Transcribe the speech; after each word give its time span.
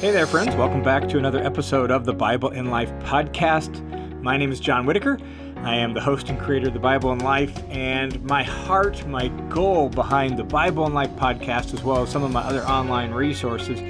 Hey 0.00 0.10
there, 0.10 0.26
friends. 0.26 0.54
Welcome 0.56 0.82
back 0.82 1.08
to 1.08 1.18
another 1.18 1.42
episode 1.42 1.90
of 1.90 2.04
the 2.04 2.12
Bible 2.12 2.50
in 2.50 2.68
Life 2.68 2.90
podcast. 3.04 3.80
My 4.20 4.36
name 4.36 4.52
is 4.52 4.60
John 4.60 4.84
Whittaker. 4.84 5.18
I 5.58 5.76
am 5.76 5.94
the 5.94 6.00
host 6.00 6.28
and 6.28 6.38
creator 6.38 6.66
of 6.66 6.74
the 6.74 6.80
Bible 6.80 7.12
in 7.12 7.20
Life, 7.20 7.56
and 7.70 8.22
my 8.24 8.42
heart, 8.42 9.06
my 9.06 9.28
goal 9.48 9.88
behind 9.88 10.36
the 10.36 10.44
Bible 10.44 10.84
in 10.86 10.92
Life 10.92 11.12
podcast, 11.12 11.72
as 11.72 11.82
well 11.82 12.02
as 12.02 12.10
some 12.10 12.22
of 12.24 12.32
my 12.32 12.42
other 12.42 12.62
online 12.66 13.12
resources, 13.12 13.80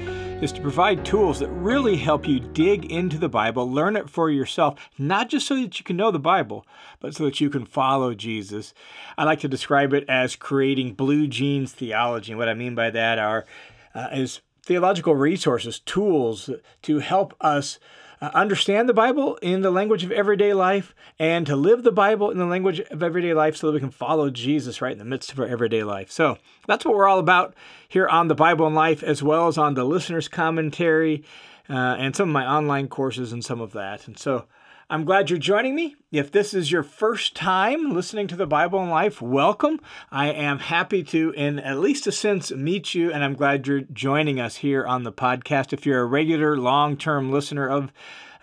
is 0.41 0.53
to 0.53 0.61
provide 0.61 1.03
tools 1.03 1.39
that 1.39 1.49
really 1.49 1.97
help 1.97 2.27
you 2.27 2.39
dig 2.39 2.89
into 2.91 3.17
the 3.17 3.27
Bible, 3.27 3.69
learn 3.69 3.97
it 3.97 4.09
for 4.09 4.29
yourself, 4.29 4.79
not 4.97 5.27
just 5.27 5.47
so 5.47 5.55
that 5.55 5.79
you 5.79 5.83
can 5.83 5.97
know 5.97 6.11
the 6.11 6.19
Bible, 6.19 6.65
but 7.01 7.15
so 7.15 7.25
that 7.25 7.41
you 7.41 7.49
can 7.49 7.65
follow 7.65 8.13
Jesus. 8.13 8.73
I 9.17 9.23
like 9.25 9.39
to 9.39 9.49
describe 9.49 9.91
it 9.91 10.05
as 10.07 10.35
creating 10.35 10.93
blue 10.93 11.27
jeans 11.27 11.73
theology. 11.73 12.31
And 12.31 12.39
what 12.39 12.47
I 12.47 12.53
mean 12.53 12.75
by 12.75 12.91
that 12.91 13.17
are 13.17 13.45
uh, 13.93 14.09
is 14.13 14.41
theological 14.65 15.15
resources, 15.15 15.79
tools 15.79 16.49
to 16.81 16.99
help 16.99 17.35
us 17.39 17.77
uh, 18.19 18.31
understand 18.33 18.89
the 18.89 18.93
Bible 18.93 19.35
in 19.41 19.61
the 19.61 19.69
language 19.69 20.03
of 20.03 20.11
everyday 20.11 20.53
life 20.53 20.95
and 21.19 21.45
to 21.45 21.55
live 21.55 21.83
the 21.83 21.91
Bible 21.91 22.31
in 22.31 22.39
the 22.39 22.45
language 22.45 22.79
of 22.79 23.03
everyday 23.03 23.33
life 23.33 23.55
so 23.55 23.67
that 23.67 23.73
we 23.73 23.79
can 23.79 23.91
follow 23.91 24.29
Jesus 24.31 24.81
right 24.81 24.93
in 24.93 24.97
the 24.97 25.05
midst 25.05 25.31
of 25.31 25.39
our 25.39 25.45
everyday 25.45 25.83
life. 25.83 26.09
So 26.09 26.37
that's 26.65 26.83
what 26.83 26.95
we're 26.95 27.07
all 27.07 27.19
about 27.19 27.53
here 27.87 28.07
on 28.07 28.27
the 28.27 28.35
Bible 28.35 28.65
and 28.65 28.75
Life, 28.75 29.03
as 29.03 29.21
well 29.21 29.47
as 29.47 29.57
on 29.57 29.75
the 29.75 29.83
listener's 29.83 30.27
commentary 30.27 31.23
uh, 31.69 31.95
and 31.99 32.15
some 32.15 32.29
of 32.29 32.33
my 32.33 32.47
online 32.47 32.87
courses 32.87 33.31
and 33.31 33.45
some 33.45 33.61
of 33.61 33.73
that. 33.73 34.07
And 34.07 34.17
so 34.17 34.45
I'm 34.87 35.03
glad 35.03 35.31
you're 35.31 35.39
joining 35.39 35.73
me. 35.73 35.95
If 36.11 36.31
this 36.31 36.53
is 36.53 36.71
your 36.71 36.83
first 36.83 37.35
time 37.35 37.95
listening 37.95 38.27
to 38.27 38.35
the 38.35 38.45
Bible 38.45 38.83
in 38.83 38.89
Life, 38.91 39.19
welcome. 39.19 39.79
I 40.11 40.27
am 40.27 40.59
happy 40.59 41.03
to, 41.05 41.31
in 41.31 41.57
at 41.57 41.79
least 41.79 42.05
a 42.05 42.11
sense, 42.11 42.51
meet 42.51 42.93
you, 42.93 43.11
and 43.11 43.23
I'm 43.23 43.33
glad 43.33 43.65
you're 43.65 43.81
joining 43.81 44.39
us 44.39 44.57
here 44.57 44.85
on 44.85 45.01
the 45.01 45.11
podcast. 45.11 45.73
If 45.73 45.87
you're 45.87 46.01
a 46.01 46.05
regular, 46.05 46.55
long 46.55 46.97
term 46.97 47.31
listener 47.31 47.67
of 47.67 47.91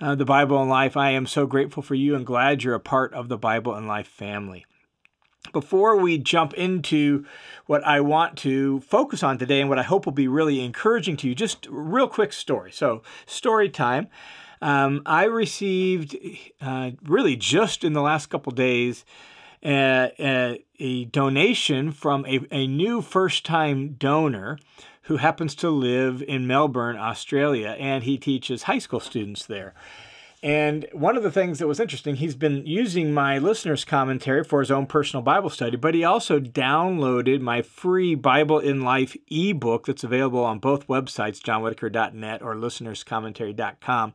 uh, 0.00 0.16
the 0.16 0.24
Bible 0.24 0.60
in 0.60 0.68
Life, 0.68 0.96
I 0.96 1.10
am 1.10 1.26
so 1.26 1.46
grateful 1.46 1.80
for 1.80 1.94
you 1.94 2.16
and 2.16 2.26
glad 2.26 2.64
you're 2.64 2.74
a 2.74 2.80
part 2.80 3.14
of 3.14 3.28
the 3.28 3.38
Bible 3.38 3.76
in 3.76 3.86
Life 3.86 4.08
family. 4.08 4.66
Before 5.52 5.96
we 5.96 6.18
jump 6.18 6.54
into 6.54 7.24
what 7.66 7.86
I 7.86 8.00
want 8.00 8.36
to 8.38 8.80
focus 8.80 9.22
on 9.22 9.38
today 9.38 9.60
and 9.60 9.68
what 9.68 9.78
I 9.78 9.84
hope 9.84 10.06
will 10.06 10.12
be 10.12 10.28
really 10.28 10.64
encouraging 10.64 11.16
to 11.18 11.28
you, 11.28 11.36
just 11.36 11.68
real 11.70 12.08
quick 12.08 12.32
story. 12.32 12.72
So, 12.72 13.02
story 13.26 13.68
time. 13.68 14.08
Um, 14.62 15.02
I 15.04 15.24
received 15.24 16.16
uh, 16.60 16.92
really 17.02 17.34
just 17.34 17.82
in 17.82 17.94
the 17.94 18.00
last 18.00 18.26
couple 18.26 18.52
days 18.52 19.04
uh, 19.64 20.08
a, 20.20 20.64
a, 20.78 21.04
donation 21.06 21.90
from 21.90 22.24
a, 22.26 22.40
a 22.52 22.68
new 22.68 23.02
first 23.02 23.44
time 23.44 23.94
donor 23.94 24.60
who 25.02 25.16
happens 25.16 25.56
to 25.56 25.68
live 25.68 26.22
in 26.22 26.46
Melbourne, 26.46 26.96
Australia, 26.96 27.76
and 27.78 28.04
he 28.04 28.16
teaches 28.16 28.64
high 28.64 28.78
school 28.78 29.00
students 29.00 29.46
there. 29.46 29.74
And 30.42 30.88
one 30.92 31.16
of 31.16 31.22
the 31.22 31.30
things 31.30 31.60
that 31.60 31.68
was 31.68 31.78
interesting, 31.78 32.16
he's 32.16 32.34
been 32.34 32.66
using 32.66 33.14
my 33.14 33.38
listener's 33.38 33.84
commentary 33.84 34.42
for 34.42 34.58
his 34.58 34.72
own 34.72 34.86
personal 34.86 35.22
Bible 35.22 35.50
study, 35.50 35.76
but 35.76 35.94
he 35.94 36.02
also 36.02 36.40
downloaded 36.40 37.40
my 37.40 37.62
free 37.62 38.16
Bible 38.16 38.58
in 38.58 38.80
Life 38.80 39.16
ebook 39.30 39.86
that's 39.86 40.02
available 40.02 40.44
on 40.44 40.58
both 40.58 40.88
websites, 40.88 41.40
johnwhittaker.net 41.40 42.42
or 42.42 42.56
listenerscommentary.com 42.56 44.14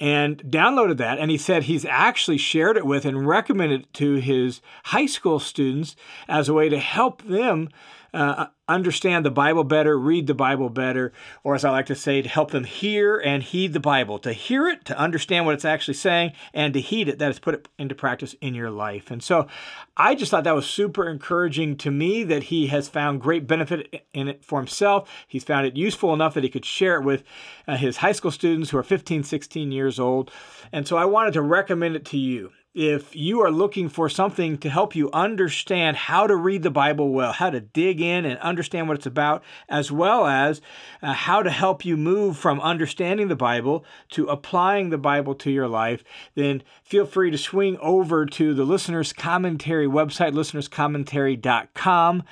and 0.00 0.38
downloaded 0.44 0.96
that. 0.96 1.18
And 1.18 1.30
he 1.30 1.38
said 1.38 1.64
he's 1.64 1.84
actually 1.84 2.38
shared 2.38 2.76
it 2.76 2.86
with 2.86 3.04
and 3.04 3.26
recommended 3.26 3.82
it 3.82 3.92
to 3.94 4.14
his 4.14 4.60
high 4.84 5.06
school 5.06 5.38
students 5.38 5.94
as 6.28 6.48
a 6.48 6.54
way 6.54 6.68
to 6.68 6.78
help 6.78 7.22
them 7.22 7.68
uh, 8.14 8.46
understand 8.68 9.26
the 9.26 9.30
Bible 9.30 9.64
better, 9.64 9.98
read 9.98 10.28
the 10.28 10.34
Bible 10.34 10.70
better, 10.70 11.12
or 11.42 11.54
as 11.56 11.64
I 11.64 11.70
like 11.70 11.86
to 11.86 11.96
say, 11.96 12.22
to 12.22 12.28
help 12.28 12.52
them 12.52 12.62
hear 12.62 13.18
and 13.18 13.42
heed 13.42 13.72
the 13.72 13.80
Bible, 13.80 14.20
to 14.20 14.32
hear 14.32 14.68
it, 14.68 14.84
to 14.86 14.96
understand 14.96 15.44
what 15.44 15.54
it's 15.54 15.64
actually 15.64 15.94
saying, 15.94 16.32
and 16.54 16.72
to 16.74 16.80
heed 16.80 17.08
it, 17.08 17.18
that 17.18 17.30
is 17.30 17.40
put 17.40 17.54
it 17.54 17.68
into 17.76 17.94
practice 17.94 18.36
in 18.40 18.54
your 18.54 18.70
life. 18.70 19.10
And 19.10 19.22
so 19.22 19.48
I 19.96 20.14
just 20.14 20.30
thought 20.30 20.44
that 20.44 20.54
was 20.54 20.66
super 20.66 21.08
encouraging 21.08 21.76
to 21.78 21.90
me 21.90 22.22
that 22.22 22.44
he 22.44 22.68
has 22.68 22.88
found 22.88 23.20
great 23.20 23.48
benefit 23.48 24.06
in 24.14 24.28
it 24.28 24.44
for 24.44 24.60
himself. 24.60 25.10
He's 25.26 25.44
found 25.44 25.66
it 25.66 25.76
useful 25.76 26.14
enough 26.14 26.34
that 26.34 26.44
he 26.44 26.50
could 26.50 26.64
share 26.64 27.00
it 27.00 27.04
with 27.04 27.24
uh, 27.66 27.76
his 27.76 27.98
high 27.98 28.12
school 28.12 28.30
students 28.30 28.70
who 28.70 28.78
are 28.78 28.84
15, 28.84 29.24
16 29.24 29.72
years 29.72 29.98
old. 29.98 30.30
And 30.72 30.86
so 30.86 30.96
I 30.96 31.04
wanted 31.04 31.34
to 31.34 31.42
recommend 31.42 31.96
it 31.96 32.04
to 32.06 32.16
you 32.16 32.52
if 32.74 33.14
you 33.14 33.40
are 33.40 33.52
looking 33.52 33.88
for 33.88 34.08
something 34.08 34.58
to 34.58 34.68
help 34.68 34.96
you 34.96 35.08
understand 35.12 35.96
how 35.96 36.26
to 36.26 36.34
read 36.34 36.64
the 36.64 36.70
Bible 36.70 37.10
well, 37.10 37.32
how 37.32 37.48
to 37.50 37.60
dig 37.60 38.00
in 38.00 38.24
and 38.24 38.36
understand 38.40 38.88
what 38.88 38.96
it's 38.96 39.06
about, 39.06 39.44
as 39.68 39.92
well 39.92 40.26
as 40.26 40.60
uh, 41.00 41.12
how 41.12 41.40
to 41.42 41.50
help 41.50 41.84
you 41.84 41.96
move 41.96 42.36
from 42.36 42.60
understanding 42.60 43.28
the 43.28 43.36
Bible 43.36 43.84
to 44.10 44.26
applying 44.26 44.90
the 44.90 44.98
Bible 44.98 45.36
to 45.36 45.52
your 45.52 45.68
life, 45.68 46.02
then 46.34 46.64
feel 46.82 47.06
free 47.06 47.30
to 47.30 47.38
swing 47.38 47.78
over 47.78 48.26
to 48.26 48.52
the 48.54 48.64
Listener's 48.64 49.12
Commentary 49.12 49.86
website, 49.86 50.32
listenerscommentary.com, 50.32 52.24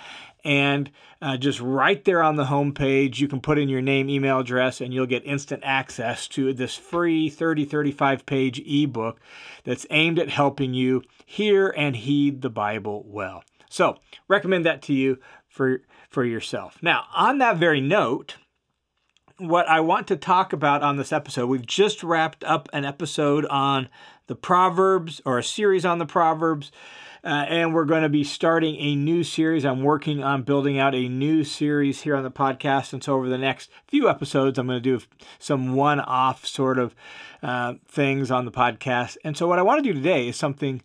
and 0.45 0.91
uh, 1.22 1.37
just 1.37 1.60
right 1.60 2.05
there 2.05 2.21
on 2.21 2.34
the 2.34 2.47
home 2.47 2.75
page, 2.75 3.21
you 3.21 3.28
can 3.28 3.41
put 3.41 3.56
in 3.56 3.69
your 3.69 3.81
name, 3.81 4.10
email 4.10 4.41
address, 4.41 4.81
and 4.81 4.93
you'll 4.93 5.06
get 5.06 5.25
instant 5.25 5.62
access 5.65 6.27
to 6.28 6.53
this 6.53 6.75
free 6.75 7.31
30 7.31 7.65
35 7.65 8.27
page 8.27 8.60
ebook 8.66 9.21
that's 9.62 9.87
aimed 9.91 10.19
at 10.19 10.28
helping 10.28 10.75
you 10.75 11.03
hear 11.25 11.69
and 11.77 11.94
heed 11.94 12.43
the 12.43 12.50
Bible 12.50 13.05
well. 13.06 13.44
So, 13.71 13.99
recommend 14.27 14.66
that 14.66 14.82
to 14.82 14.93
you 14.93 15.19
for, 15.49 15.82
for 16.11 16.25
yourself. 16.25 16.77
Now, 16.82 17.05
on 17.15 17.38
that 17.38 17.56
very 17.56 17.81
note, 17.81 18.37
what 19.38 19.69
I 19.69 19.81
want 19.81 20.09
to 20.09 20.16
talk 20.16 20.53
about 20.53 20.82
on 20.82 20.97
this 20.97 21.12
episode, 21.12 21.47
we've 21.47 21.66
just 21.66 22.03
wrapped 22.03 22.43
up 22.44 22.69
an 22.72 22.84
episode 22.84 23.47
on 23.47 23.88
the 24.27 24.34
Proverbs 24.34 25.21
or 25.25 25.38
a 25.38 25.44
series 25.44 25.84
on 25.84 25.99
the 25.99 26.06
Proverbs. 26.06 26.72
Uh, 27.25 27.47
and 27.49 27.72
we're 27.72 27.84
going 27.84 28.03
to 28.03 28.09
be 28.09 28.25
starting 28.25 28.75
a 28.77 28.97
new 28.97 29.22
series. 29.22 29.65
I'm 29.65 29.83
working 29.83 30.25
on 30.25 30.43
building 30.43 30.78
out 30.78 30.94
a 30.94 31.09
new 31.09 31.44
series 31.44 32.03
here 32.03 32.16
on 32.16 32.25
the 32.25 32.33
podcast. 32.33 32.93
And 32.93 33.03
so, 33.03 33.15
over 33.15 33.28
the 33.28 33.38
next 33.38 33.71
few 33.87 34.09
episodes, 34.09 34.59
I'm 34.59 34.66
going 34.66 34.83
to 34.83 34.99
do 34.99 35.05
some 35.38 35.75
one 35.75 36.00
off 36.00 36.44
sort 36.44 36.78
of 36.78 36.97
uh, 37.41 37.75
things 37.87 38.32
on 38.32 38.44
the 38.44 38.50
podcast. 38.50 39.16
And 39.25 39.37
so, 39.37 39.47
what 39.47 39.61
I 39.61 39.62
want 39.62 39.84
to 39.84 39.93
do 39.93 39.94
today 39.94 40.28
is 40.28 40.37
something 40.37 40.82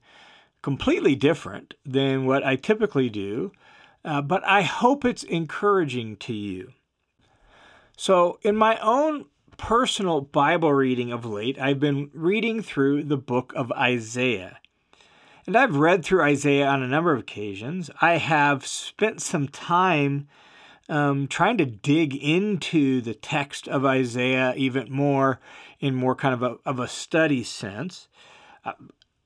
completely 0.61 1.15
different 1.15 1.73
than 1.83 2.25
what 2.27 2.45
I 2.45 2.55
typically 2.55 3.09
do, 3.09 3.51
uh, 4.05 4.21
but 4.21 4.45
I 4.45 4.61
hope 4.61 5.05
it's 5.05 5.23
encouraging 5.23 6.17
to 6.17 6.33
you. 6.33 6.73
So, 7.97 8.37
in 8.43 8.55
my 8.55 8.77
own 8.77 9.25
personal 9.57 10.21
Bible 10.21 10.71
reading 10.71 11.11
of 11.11 11.25
late, 11.25 11.59
I've 11.59 11.79
been 11.79 12.11
reading 12.13 12.61
through 12.61 13.05
the 13.05 13.17
book 13.17 13.53
of 13.55 13.71
Isaiah. 13.71 14.59
And 15.47 15.55
I've 15.55 15.77
read 15.77 16.03
through 16.03 16.23
Isaiah 16.23 16.67
on 16.67 16.83
a 16.83 16.87
number 16.89 17.13
of 17.13 17.19
occasions. 17.19 17.89
I 18.01 18.17
have 18.17 18.67
spent 18.67 19.21
some 19.21 19.47
time 19.47 20.27
um, 20.89 21.27
trying 21.27 21.57
to 21.59 21.65
dig 21.65 22.13
into 22.13 22.99
the 22.99 23.13
text 23.13 23.65
of 23.69 23.85
Isaiah 23.85 24.53
even 24.57 24.91
more 24.91 25.39
in 25.79 25.95
more 25.95 26.15
kind 26.15 26.33
of 26.33 26.43
a, 26.43 26.57
of 26.65 26.81
a 26.81 26.87
study 26.89 27.45
sense. 27.45 28.09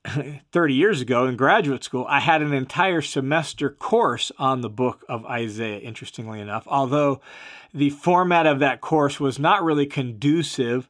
Uh, 0.04 0.24
30 0.52 0.74
years 0.74 1.02
ago 1.02 1.26
in 1.26 1.38
graduate 1.38 1.84
school, 1.84 2.06
I 2.10 2.20
had 2.20 2.42
an 2.42 2.54
entire 2.54 3.02
semester 3.02 3.70
course 3.70 4.32
on 4.38 4.62
the 4.62 4.70
book 4.70 5.06
of 5.08 5.26
Isaiah, 5.26 5.80
interestingly 5.80 6.40
enough, 6.40 6.64
although 6.68 7.22
the 7.74 7.90
format 7.90 8.46
of 8.46 8.60
that 8.60 8.82
course 8.82 9.20
was 9.20 9.40
not 9.40 9.64
really 9.64 9.86
conducive 9.86 10.90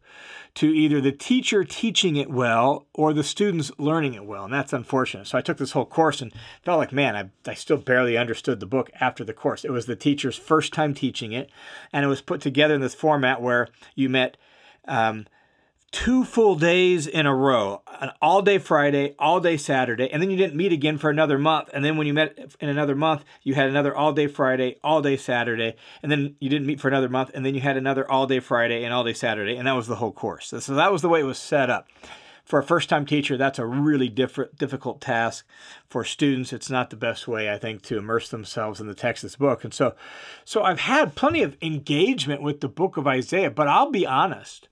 to 0.54 0.68
either 0.68 1.00
the 1.00 1.12
teacher 1.12 1.64
teaching 1.64 2.18
it 2.18 2.30
well 2.30 2.86
or 2.94 3.14
the 3.14 3.24
students 3.24 3.72
learning 3.78 4.14
it 4.16 4.26
well. 4.26 4.46
And 4.46 4.54
that's 4.54 4.74
unfortunate. 4.74 5.28
So 5.28 5.38
I 5.38 5.42
took 5.42 5.58
this 5.58 5.72
whole 5.72 5.86
course 5.86 6.22
and 6.22 6.34
felt 6.64 6.80
like, 6.80 6.92
man, 6.92 7.16
I, 7.16 7.50
I 7.50 7.54
still 7.54 7.78
barely 7.78 8.18
understood 8.18 8.60
the 8.60 8.66
book 8.66 8.92
after 9.00 9.24
the 9.24 9.34
course. 9.34 9.64
It 9.64 9.72
was 9.72 9.86
the 9.86 9.96
teacher's 9.96 10.38
first 10.38 10.74
time 10.74 10.94
teaching 10.94 11.32
it, 11.32 11.50
and 11.94 12.04
it 12.04 12.10
was 12.10 12.22
put 12.22 12.42
together 12.42 12.76
in 12.76 12.82
this 12.82 12.96
format 12.96 13.42
where 13.42 13.70
you 13.96 14.10
met. 14.10 14.38
Um, 14.88 15.28
two 15.92 16.24
full 16.24 16.56
days 16.56 17.06
in 17.06 17.26
a 17.26 17.36
row 17.36 17.82
an 18.00 18.12
all 18.22 18.42
day 18.42 18.58
Friday, 18.58 19.14
all 19.20 19.40
day 19.40 19.58
Saturday, 19.58 20.10
and 20.10 20.22
then 20.22 20.32
you 20.32 20.38
didn't 20.38 20.56
meet 20.56 20.72
again 20.72 20.98
for 20.98 21.10
another 21.10 21.38
month. 21.38 21.70
And 21.74 21.84
then 21.84 21.98
when 21.98 22.08
you 22.08 22.14
met 22.14 22.56
in 22.60 22.70
another 22.70 22.96
month, 22.96 23.24
you 23.44 23.54
had 23.54 23.70
another 23.70 23.96
all 23.96 24.14
day 24.14 24.28
Friday, 24.28 24.78
all 24.84 25.02
day 25.02 25.18
Saturday, 25.18 25.76
and 26.02 26.12
then 26.12 26.36
you 26.40 26.50
didn't 26.50 26.68
meet 26.68 26.80
for 26.80 26.88
another 26.88 27.10
month, 27.10 27.32
and 27.34 27.46
then 27.46 27.54
you 27.54 27.62
had 27.62 27.78
another 27.78 28.10
all 28.10 28.26
day 28.26 28.40
Friday 28.40 28.84
and 28.84 28.94
all 28.94 29.04
day 29.04 29.14
Saturday, 29.14 29.56
and 29.56 29.68
that 29.68 29.76
was 29.76 29.88
the 29.88 29.98
whole 29.98 30.12
course. 30.12 30.54
So 30.60 30.76
that 30.76 30.92
was 30.92 31.02
the 31.02 31.10
way 31.10 31.20
it 31.20 31.26
was 31.26 31.38
set 31.38 31.70
up. 31.70 31.88
For 32.44 32.60
a 32.60 32.64
first 32.64 32.90
time 32.90 33.06
teacher, 33.06 33.38
that's 33.38 33.60
a 33.60 33.66
really 33.66 34.10
different, 34.10 34.58
difficult 34.58 35.00
task. 35.00 35.46
For 35.88 36.04
students, 36.04 36.52
it's 36.52 36.70
not 36.70 36.90
the 36.90 36.96
best 36.96 37.28
way, 37.28 37.52
I 37.52 37.58
think, 37.58 37.84
to 37.84 37.98
immerse 37.98 38.30
themselves 38.30 38.82
in 38.82 38.88
the 38.88 38.96
text 38.96 39.24
of 39.24 39.30
this 39.30 39.36
book. 39.36 39.64
And 39.64 39.74
so, 39.74 39.94
so 40.44 40.64
I've 40.64 40.80
had 40.80 41.16
plenty 41.16 41.44
of 41.44 41.56
engagement 41.62 42.42
with 42.42 42.60
the 42.60 42.68
book 42.68 42.98
of 42.98 43.08
Isaiah, 43.08 43.52
but 43.52 43.68
I'll 43.68 43.92
be 43.92 44.08
honest 44.08 44.68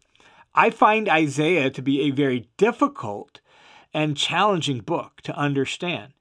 I 0.53 0.69
find 0.69 1.07
Isaiah 1.07 1.69
to 1.69 1.81
be 1.81 2.01
a 2.01 2.11
very 2.11 2.49
difficult 2.57 3.41
and 3.93 4.17
challenging 4.17 4.79
book 4.79 5.21
to 5.23 5.35
understand. 5.35 6.13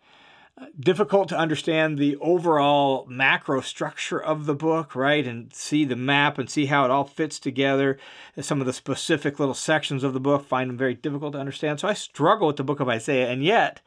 Uh, 0.60 0.66
difficult 0.80 1.28
to 1.28 1.38
understand 1.38 1.98
the 1.98 2.16
overall 2.16 3.06
macro 3.08 3.60
structure 3.60 4.20
of 4.20 4.46
the 4.46 4.54
book, 4.54 4.96
right? 4.96 5.24
And 5.26 5.52
see 5.54 5.84
the 5.84 5.94
map 5.94 6.36
and 6.36 6.50
see 6.50 6.66
how 6.66 6.84
it 6.84 6.90
all 6.90 7.04
fits 7.04 7.38
together. 7.38 7.96
Uh, 8.36 8.42
some 8.42 8.60
of 8.60 8.66
the 8.66 8.72
specific 8.72 9.38
little 9.38 9.54
sections 9.54 10.02
of 10.02 10.14
the 10.14 10.20
book 10.20 10.44
find 10.44 10.68
them 10.68 10.76
very 10.76 10.94
difficult 10.94 11.34
to 11.34 11.38
understand. 11.38 11.78
So 11.78 11.88
I 11.88 11.94
struggle 11.94 12.48
with 12.48 12.56
the 12.56 12.64
book 12.64 12.80
of 12.80 12.88
Isaiah, 12.88 13.30
and 13.30 13.44
yet 13.44 13.80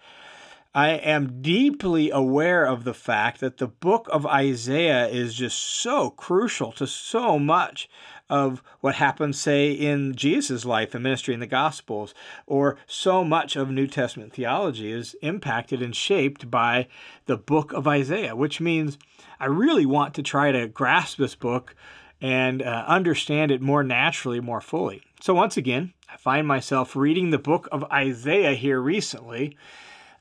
I 0.74 0.92
am 0.92 1.42
deeply 1.42 2.10
aware 2.12 2.64
of 2.64 2.86
the 2.86 2.94
fact 2.94 3.42
that 3.42 3.58
the 3.58 3.68
book 3.68 4.08
of 4.10 4.26
Isaiah 4.26 5.08
is 5.08 5.34
just 5.34 5.60
so 5.60 6.10
crucial 6.12 6.72
to 6.74 6.88
so 6.88 7.38
much 7.38 7.90
of 8.31 8.63
what 8.80 8.95
happens, 8.95 9.38
say, 9.38 9.72
in 9.74 10.16
Jesus' 10.16 10.63
life 10.63 10.95
and 10.95 11.04
ministry 11.04 11.33
in 11.33 11.42
the 11.42 11.45
Gospels, 11.45 12.16
or 12.48 12.78
so 12.88 13.25
much 13.25 13.57
of 13.57 13.69
New 13.69 13.88
Testament 13.88 14.31
theology 14.31 14.89
is 14.89 15.16
impacted 15.22 15.81
and 15.81 15.94
shaped 15.94 16.50
by 16.50 16.88
the 17.25 17.36
book 17.36 17.74
of 17.74 17.89
Isaiah, 17.89 18.33
which 18.33 18.62
means 18.62 18.98
I 19.38 19.48
really 19.48 19.86
want 19.86 20.13
to 20.13 20.24
try 20.24 20.54
to 20.54 20.69
grasp 20.69 21.18
this 21.18 21.36
book 21.36 21.75
and 22.22 22.62
uh, 22.62 22.86
understand 22.88 23.51
it 23.51 23.62
more 23.62 23.83
naturally, 23.83 24.39
more 24.39 24.62
fully. 24.62 25.04
So, 25.19 25.33
once 25.33 25.57
again, 25.57 25.92
I 26.10 26.16
find 26.16 26.48
myself 26.48 26.95
reading 26.95 27.31
the 27.31 27.38
book 27.38 27.68
of 27.69 27.83
Isaiah 27.92 28.54
here 28.54 28.80
recently. 28.80 29.57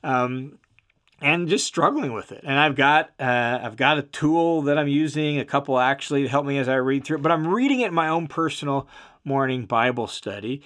Um, 0.03 0.59
and 1.21 1.47
just 1.47 1.65
struggling 1.65 2.13
with 2.13 2.31
it. 2.31 2.43
And 2.43 2.59
I've 2.59 2.75
got 2.75 3.11
uh, 3.19 3.59
I've 3.61 3.77
got 3.77 3.97
a 3.97 4.03
tool 4.03 4.63
that 4.63 4.77
I'm 4.77 4.87
using, 4.87 5.39
a 5.39 5.45
couple 5.45 5.79
actually 5.79 6.23
to 6.23 6.27
help 6.27 6.45
me 6.45 6.57
as 6.57 6.67
I 6.67 6.75
read 6.75 7.05
through 7.05 7.17
it. 7.17 7.21
But 7.21 7.31
I'm 7.31 7.47
reading 7.47 7.81
it 7.81 7.87
in 7.87 7.93
my 7.93 8.09
own 8.09 8.27
personal 8.27 8.87
morning 9.23 9.65
Bible 9.65 10.07
study. 10.07 10.63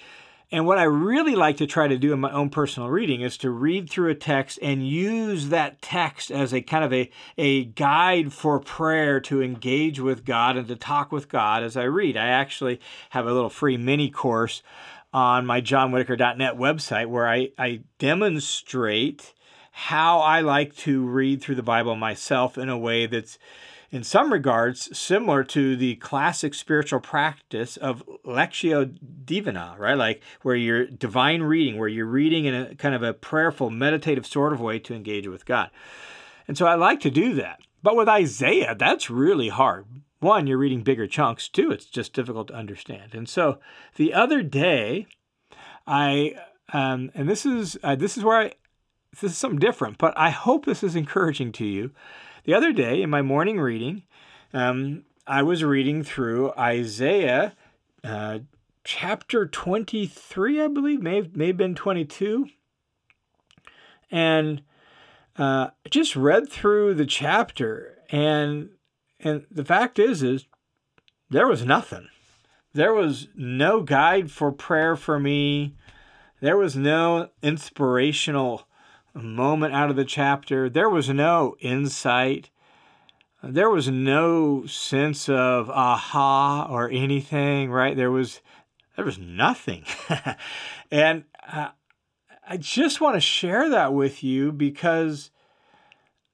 And 0.52 0.66
what 0.66 0.78
I 0.78 0.84
really 0.84 1.36
like 1.36 1.58
to 1.58 1.68
try 1.68 1.88
to 1.88 1.98
do 1.98 2.14
in 2.14 2.20
my 2.20 2.32
own 2.32 2.50
personal 2.50 2.90
reading 2.90 3.22
is 3.22 3.36
to 3.40 3.50
read 3.50 3.90
through 3.90 4.12
a 4.12 4.16
text 4.16 4.60
and 4.62 4.88
use 4.88 5.50
that 5.50 5.82
text 5.82 6.32
as 6.32 6.54
a 6.54 6.62
kind 6.62 6.86
of 6.86 6.94
a, 6.94 7.10
a 7.38 7.66
guide 7.66 8.32
for 8.32 8.60
prayer 8.60 9.20
to 9.22 9.42
engage 9.42 10.00
with 10.00 10.24
God 10.24 10.56
and 10.56 10.68
to 10.68 10.76
talk 10.76 11.12
with 11.12 11.30
God 11.30 11.64
as 11.64 11.76
I 11.76 11.84
read. 11.84 12.16
I 12.16 12.28
actually 12.28 12.80
have 13.10 13.26
a 13.26 13.34
little 13.34 13.50
free 13.50 13.76
mini 13.76 14.10
course 14.10 14.62
on 15.12 15.46
my 15.46 15.62
johnwhittaker.net 15.62 16.56
website 16.56 17.08
where 17.08 17.28
I, 17.28 17.50
I 17.58 17.82
demonstrate 17.98 19.34
how 19.78 20.20
I 20.20 20.40
like 20.40 20.74
to 20.78 21.06
read 21.06 21.42
through 21.42 21.56
the 21.56 21.62
Bible 21.62 21.98
myself 21.98 22.58
in 22.58 22.70
a 22.70 22.78
way 22.78 23.08
that's, 23.08 23.38
in 23.92 24.06
some 24.06 24.32
regards, 24.32 24.98
similar 24.98 25.44
to 25.44 25.76
the 25.76 25.96
classic 25.96 26.54
spiritual 26.54 27.02
practice 27.02 27.76
of 27.76 28.02
Lectio 28.26 28.98
Divina, 29.26 29.76
right? 29.78 29.98
Like 29.98 30.24
where 30.44 30.56
you're 30.56 30.86
divine 30.86 31.44
reading, 31.44 31.78
where 31.78 31.90
you're 31.90 32.06
reading 32.06 32.46
in 32.46 32.56
a 32.56 32.76
kind 32.76 32.96
of 32.96 33.04
a 33.04 33.14
prayerful, 33.14 33.70
meditative 33.70 34.26
sort 34.26 34.54
of 34.54 34.62
way 34.62 34.80
to 34.80 34.96
engage 34.96 35.28
with 35.28 35.46
God. 35.46 35.70
And 36.48 36.58
so 36.58 36.66
I 36.68 36.76
like 36.76 37.02
to 37.02 37.12
do 37.12 37.34
that. 37.34 37.60
But 37.84 37.98
with 37.98 38.08
Isaiah, 38.08 38.76
that's 38.80 39.10
really 39.10 39.50
hard. 39.50 39.88
One, 40.22 40.48
you're 40.48 40.58
reading 40.58 40.84
bigger 40.84 41.06
chunks. 41.06 41.50
Two, 41.50 41.72
it's 41.72 41.86
just 41.86 42.14
difficult 42.14 42.48
to 42.48 42.56
understand. 42.56 43.14
And 43.14 43.28
so 43.28 43.60
the 43.98 44.14
other 44.14 44.42
day, 44.42 45.08
I 45.86 46.36
um, 46.72 47.12
and 47.14 47.28
this 47.28 47.46
is 47.46 47.78
uh, 47.84 47.96
this 47.96 48.18
is 48.18 48.24
where 48.24 48.38
I 48.38 48.54
this 49.22 49.32
is 49.32 49.38
something 49.38 49.60
different, 49.60 49.98
but 49.98 50.14
I 50.18 50.30
hope 50.30 50.66
this 50.66 50.84
is 50.84 50.96
encouraging 50.96 51.52
to 51.54 51.66
you. 51.66 51.92
The 52.44 52.54
other 52.54 52.72
day 52.72 53.02
in 53.02 53.10
my 53.10 53.22
morning 53.22 53.60
reading, 53.60 54.04
um, 54.54 55.04
I 55.28 55.42
was 55.42 55.64
reading 55.64 56.04
through 56.04 56.54
Isaiah 56.58 57.54
uh, 58.04 58.40
chapter 58.84 59.48
23, 59.48 60.62
I 60.62 60.68
believe, 60.68 61.02
may 61.02 61.16
have, 61.18 61.36
may 61.36 61.48
have 61.48 61.58
been 61.58 61.76
22. 61.76 62.48
And 64.12 64.62
uh, 65.38 65.70
just 65.90 66.16
read 66.16 66.50
through 66.50 66.94
the 66.94 67.06
chapter, 67.06 67.98
and 68.10 68.70
and 69.20 69.46
the 69.52 69.66
fact 69.66 70.00
is, 70.00 70.24
is 70.24 70.46
there 71.30 71.48
was 71.48 71.66
nothing. 71.66 72.08
There 72.74 72.94
was 72.94 73.28
no 73.36 73.82
guide 73.82 74.32
for 74.32 74.52
prayer 74.52 74.96
for 74.96 75.20
me. 75.20 75.76
There 76.42 76.58
was 76.58 76.76
no 76.76 77.30
inspirational 77.42 78.68
moment 79.22 79.74
out 79.74 79.90
of 79.90 79.96
the 79.96 80.06
chapter. 80.06 80.70
There 80.70 80.90
was 80.90 81.10
no 81.10 81.56
insight. 81.60 82.50
There 83.42 83.70
was 83.70 83.88
no 83.90 84.66
sense 84.66 85.30
of 85.30 85.70
aha 85.70 86.68
or 86.70 86.90
anything, 86.90 87.72
right? 87.72 87.96
There 87.96 88.12
was 88.12 88.42
there 88.96 89.06
was 89.06 89.18
nothing. 89.18 89.86
and 90.92 91.26
uh, 91.52 91.70
I 92.48 92.58
just 92.58 93.02
want 93.02 93.16
to 93.16 93.22
share 93.22 93.70
that 93.70 93.94
with 93.94 94.24
you 94.24 94.52
because 94.52 95.32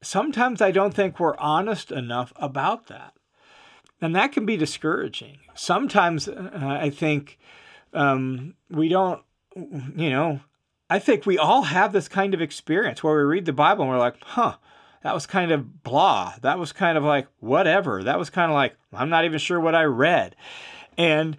sometimes 0.01 0.61
I 0.61 0.71
don't 0.71 0.93
think 0.93 1.19
we're 1.19 1.37
honest 1.37 1.91
enough 1.91 2.33
about 2.35 2.87
that. 2.87 3.13
And 4.01 4.15
that 4.15 4.31
can 4.31 4.45
be 4.45 4.57
discouraging. 4.57 5.37
Sometimes 5.53 6.27
uh, 6.27 6.49
I 6.81 6.89
think 6.89 7.37
um, 7.93 8.55
we 8.69 8.89
don't, 8.89 9.21
you 9.55 10.09
know, 10.09 10.39
I 10.91 10.99
think 10.99 11.25
we 11.25 11.37
all 11.37 11.61
have 11.61 11.93
this 11.93 12.09
kind 12.09 12.33
of 12.33 12.41
experience 12.41 13.01
where 13.01 13.15
we 13.15 13.23
read 13.23 13.45
the 13.45 13.53
Bible 13.53 13.83
and 13.83 13.91
we're 13.91 13.97
like, 13.97 14.21
huh, 14.21 14.57
that 15.03 15.13
was 15.13 15.25
kind 15.25 15.53
of 15.53 15.83
blah. 15.83 16.33
That 16.41 16.59
was 16.59 16.73
kind 16.73 16.97
of 16.97 17.05
like 17.05 17.29
whatever. 17.39 18.03
That 18.03 18.19
was 18.19 18.29
kind 18.29 18.51
of 18.51 18.55
like, 18.55 18.75
I'm 18.91 19.07
not 19.07 19.23
even 19.23 19.39
sure 19.39 19.57
what 19.57 19.73
I 19.73 19.83
read. 19.85 20.35
And 20.97 21.37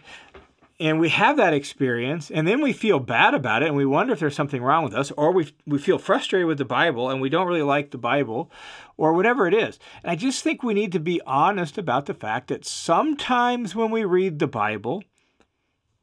and 0.80 0.98
we 0.98 1.10
have 1.10 1.36
that 1.36 1.52
experience 1.52 2.30
and 2.30 2.48
then 2.48 2.62
we 2.62 2.72
feel 2.72 2.98
bad 2.98 3.34
about 3.34 3.62
it 3.62 3.66
and 3.66 3.76
we 3.76 3.84
wonder 3.84 4.14
if 4.14 4.20
there's 4.20 4.34
something 4.34 4.62
wrong 4.62 4.84
with 4.84 4.94
us 4.94 5.10
or 5.12 5.30
we, 5.30 5.52
we 5.66 5.78
feel 5.78 5.98
frustrated 5.98 6.46
with 6.46 6.56
the 6.58 6.64
bible 6.64 7.10
and 7.10 7.20
we 7.20 7.28
don't 7.28 7.46
really 7.46 7.62
like 7.62 7.90
the 7.90 7.98
bible 7.98 8.50
or 8.96 9.12
whatever 9.12 9.46
it 9.46 9.54
is 9.54 9.78
and 10.02 10.10
i 10.10 10.16
just 10.16 10.42
think 10.42 10.62
we 10.62 10.74
need 10.74 10.90
to 10.90 10.98
be 10.98 11.20
honest 11.24 11.78
about 11.78 12.06
the 12.06 12.14
fact 12.14 12.48
that 12.48 12.64
sometimes 12.64 13.76
when 13.76 13.92
we 13.92 14.02
read 14.02 14.40
the 14.40 14.46
bible 14.48 15.04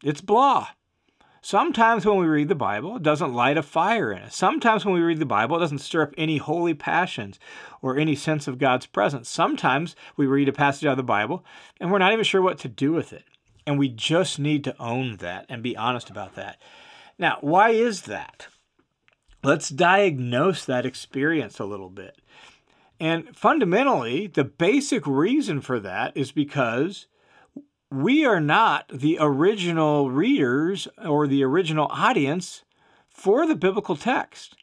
it's 0.02 0.22
blah 0.22 0.68
Sometimes 1.42 2.06
when 2.06 2.18
we 2.18 2.26
read 2.26 2.50
the 2.50 2.56
Bible, 2.56 2.98
it 2.98 3.04
doesn't 3.04 3.34
light 3.34 3.58
a 3.58 3.64
fire 3.64 4.12
in 4.12 4.24
us. 4.24 4.36
Sometimes 4.36 4.84
when 4.84 4.94
we 4.94 5.00
read 5.00 5.20
the 5.20 5.26
Bible, 5.26 5.56
it 5.56 5.60
doesn't 5.60 5.80
stir 5.80 6.04
up 6.04 6.14
any 6.18 6.38
holy 6.38 6.74
passions 6.74 7.40
or 7.82 7.98
any 7.98 8.16
sense 8.16 8.48
of 8.48 8.58
God's 8.58 8.86
presence. 8.86 9.30
Sometimes 9.30 9.96
we 10.18 10.28
read 10.28 10.50
a 10.50 10.54
passage 10.54 10.86
out 10.86 10.92
of 10.92 10.98
the 10.98 11.04
Bible 11.04 11.46
and 11.80 11.92
we're 11.92 12.00
not 12.00 12.12
even 12.12 12.26
sure 12.26 12.42
what 12.42 12.60
to 12.60 12.68
do 12.68 12.92
with 12.92 13.14
it. 13.14 13.24
And 13.66 13.80
we 13.80 13.88
just 13.88 14.40
need 14.40 14.64
to 14.66 14.82
own 14.82 15.18
that 15.18 15.46
and 15.48 15.64
be 15.64 15.78
honest 15.78 16.10
about 16.10 16.36
that. 16.36 16.60
Now, 17.18 17.38
why 17.42 17.70
is 17.70 18.04
that? 18.04 18.48
Let's 19.44 19.70
diagnose 19.70 20.66
that 20.66 20.86
experience 20.86 21.60
a 21.60 21.66
little 21.66 21.90
bit. 21.90 22.18
And 23.00 23.36
fundamentally, 23.36 24.28
the 24.28 24.44
basic 24.44 25.08
reason 25.08 25.62
for 25.62 25.80
that 25.80 26.16
is 26.18 26.32
because 26.32 27.08
we 27.92 28.24
are 28.26 28.40
not 28.40 28.88
the 28.90 29.18
original 29.20 30.12
readers 30.12 30.88
or 31.04 31.28
the 31.28 31.44
original 31.44 31.88
audience 31.90 32.64
for 33.10 33.48
the 33.48 33.56
biblical 33.56 33.96
text. 33.96 34.56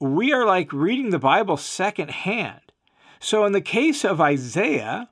We 0.00 0.32
are 0.32 0.44
like 0.44 0.72
reading 0.72 1.10
the 1.10 1.18
Bible 1.18 1.56
secondhand. 1.56 2.60
So, 3.20 3.44
in 3.44 3.52
the 3.52 3.60
case 3.60 4.04
of 4.04 4.20
Isaiah, 4.20 5.10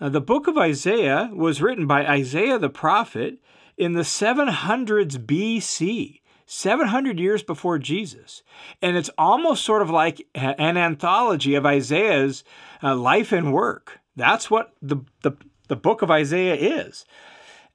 uh, 0.00 0.08
the 0.08 0.20
book 0.20 0.46
of 0.46 0.58
Isaiah 0.58 1.30
was 1.32 1.62
written 1.62 1.86
by 1.86 2.04
Isaiah 2.04 2.58
the 2.58 2.68
prophet 2.68 3.38
in 3.76 3.92
the 3.92 4.02
700s 4.02 5.16
BC, 5.24 6.20
700 6.46 7.18
years 7.18 7.42
before 7.42 7.78
Jesus. 7.78 8.42
And 8.82 8.96
it's 8.96 9.10
almost 9.16 9.64
sort 9.64 9.82
of 9.82 9.90
like 9.90 10.26
an 10.34 10.76
anthology 10.76 11.54
of 11.54 11.64
Isaiah's 11.64 12.44
uh, 12.82 12.96
life 12.96 13.32
and 13.32 13.52
work. 13.52 14.00
That's 14.16 14.50
what 14.50 14.74
the, 14.82 14.98
the 15.22 15.36
the 15.68 15.76
book 15.76 16.02
of 16.02 16.10
Isaiah 16.10 16.54
is. 16.54 17.04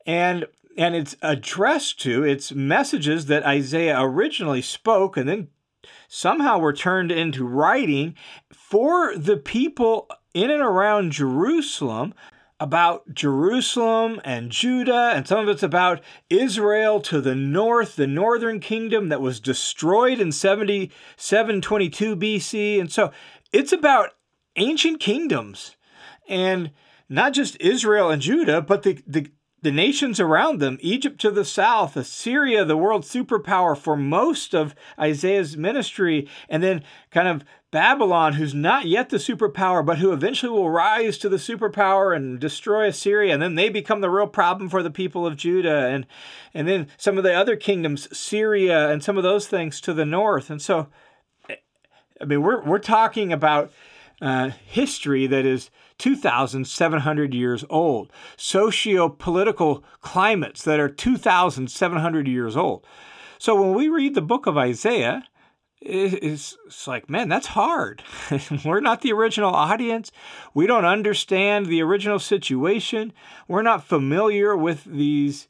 And 0.05 0.45
and 0.77 0.95
it's 0.95 1.15
addressed 1.21 1.99
to 2.01 2.23
it's 2.23 2.51
messages 2.51 3.25
that 3.25 3.45
Isaiah 3.45 4.01
originally 4.01 4.61
spoke 4.61 5.17
and 5.17 5.27
then 5.27 5.47
somehow 6.07 6.59
were 6.59 6.73
turned 6.73 7.11
into 7.11 7.45
writing 7.45 8.15
for 8.53 9.15
the 9.17 9.37
people 9.37 10.07
in 10.33 10.49
and 10.49 10.61
around 10.61 11.11
Jerusalem 11.11 12.13
about 12.59 13.13
Jerusalem 13.13 14.19
and 14.25 14.51
Judah, 14.51 15.13
and 15.15 15.25
some 15.25 15.39
of 15.39 15.47
it's 15.47 15.63
about 15.63 16.01
Israel 16.29 16.99
to 17.01 17.21
the 17.21 17.35
north, 17.35 17.95
the 17.95 18.07
northern 18.07 18.59
kingdom 18.59 19.07
that 19.09 19.21
was 19.21 19.39
destroyed 19.39 20.19
in 20.19 20.31
7722 20.31 22.15
BC. 22.17 22.79
And 22.81 22.91
so 22.91 23.11
it's 23.53 23.71
about 23.71 24.09
ancient 24.57 24.99
kingdoms. 24.99 25.77
And 26.27 26.71
not 27.09 27.33
just 27.33 27.59
Israel 27.59 28.09
and 28.09 28.21
Judah, 28.21 28.61
but 28.61 28.83
the, 28.83 29.01
the, 29.05 29.27
the 29.61 29.71
nations 29.71 30.19
around 30.19 30.59
them 30.59 30.77
Egypt 30.81 31.19
to 31.21 31.31
the 31.31 31.43
south, 31.43 31.97
Assyria, 31.97 32.63
the 32.63 32.77
world 32.77 33.03
superpower 33.03 33.77
for 33.77 33.97
most 33.97 34.53
of 34.53 34.75
Isaiah's 34.99 35.57
ministry, 35.57 36.27
and 36.47 36.63
then 36.63 36.83
kind 37.11 37.27
of 37.27 37.43
Babylon, 37.71 38.33
who's 38.33 38.53
not 38.53 38.85
yet 38.85 39.09
the 39.09 39.17
superpower, 39.17 39.85
but 39.85 39.99
who 39.99 40.11
eventually 40.11 40.51
will 40.51 40.69
rise 40.69 41.17
to 41.19 41.29
the 41.29 41.37
superpower 41.37 42.15
and 42.15 42.39
destroy 42.39 42.87
Assyria, 42.87 43.33
and 43.33 43.41
then 43.41 43.55
they 43.55 43.69
become 43.69 44.01
the 44.01 44.09
real 44.09 44.27
problem 44.27 44.69
for 44.69 44.81
the 44.81 44.89
people 44.89 45.25
of 45.25 45.35
Judah, 45.35 45.87
and 45.87 46.07
and 46.53 46.67
then 46.67 46.87
some 46.97 47.17
of 47.17 47.23
the 47.23 47.33
other 47.33 47.55
kingdoms, 47.55 48.07
Syria, 48.17 48.89
and 48.89 49.03
some 49.03 49.17
of 49.17 49.23
those 49.23 49.47
things 49.47 49.81
to 49.81 49.93
the 49.93 50.05
north. 50.05 50.49
And 50.49 50.61
so 50.61 50.87
I 52.21 52.25
mean, 52.25 52.41
we're, 52.41 52.61
we're 52.61 52.79
talking 52.79 53.31
about 53.31 53.71
uh, 54.21 54.49
history 54.65 55.27
that 55.27 55.45
is 55.45 55.69
2,700 55.97 57.33
years 57.33 57.65
old, 57.69 58.11
socio 58.37 59.09
political 59.09 59.83
climates 60.01 60.63
that 60.63 60.79
are 60.79 60.89
2,700 60.89 62.27
years 62.27 62.57
old. 62.57 62.85
So 63.37 63.61
when 63.61 63.73
we 63.73 63.87
read 63.87 64.15
the 64.15 64.21
book 64.21 64.47
of 64.47 64.57
Isaiah, 64.57 65.23
it's, 65.81 66.57
it's 66.61 66.87
like, 66.87 67.09
man, 67.09 67.29
that's 67.29 67.47
hard. 67.47 68.03
We're 68.65 68.81
not 68.81 69.01
the 69.01 69.13
original 69.13 69.53
audience. 69.53 70.11
We 70.53 70.67
don't 70.67 70.85
understand 70.85 71.67
the 71.67 71.81
original 71.81 72.19
situation. 72.19 73.13
We're 73.47 73.61
not 73.61 73.85
familiar 73.85 74.55
with 74.57 74.83
these 74.83 75.47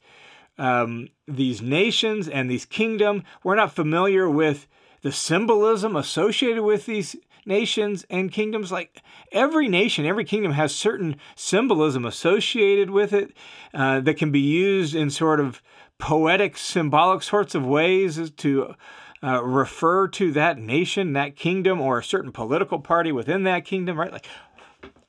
um, 0.58 1.08
these 1.26 1.62
nations 1.62 2.28
and 2.28 2.50
these 2.50 2.66
kingdom. 2.66 3.24
We're 3.42 3.54
not 3.54 3.74
familiar 3.74 4.28
with 4.28 4.66
the 5.00 5.10
symbolism 5.10 5.96
associated 5.96 6.62
with 6.62 6.84
these 6.84 7.16
nations 7.44 8.04
and 8.10 8.32
kingdoms. 8.32 8.70
Like 8.70 9.02
every 9.32 9.68
nation, 9.68 10.06
every 10.06 10.24
kingdom 10.24 10.52
has 10.52 10.74
certain 10.74 11.16
symbolism 11.34 12.04
associated 12.04 12.90
with 12.90 13.12
it 13.12 13.32
uh, 13.74 14.00
that 14.00 14.16
can 14.16 14.30
be 14.30 14.40
used 14.40 14.94
in 14.94 15.10
sort 15.10 15.40
of 15.40 15.62
poetic, 15.98 16.56
symbolic 16.56 17.22
sorts 17.22 17.54
of 17.54 17.66
ways 17.66 18.30
to 18.30 18.74
uh, 19.22 19.44
refer 19.44 20.08
to 20.08 20.32
that 20.32 20.58
nation, 20.58 21.12
that 21.12 21.36
kingdom, 21.36 21.80
or 21.80 21.98
a 21.98 22.04
certain 22.04 22.32
political 22.32 22.78
party 22.78 23.12
within 23.12 23.44
that 23.44 23.64
kingdom, 23.64 23.98
right? 23.98 24.12
Like 24.12 24.26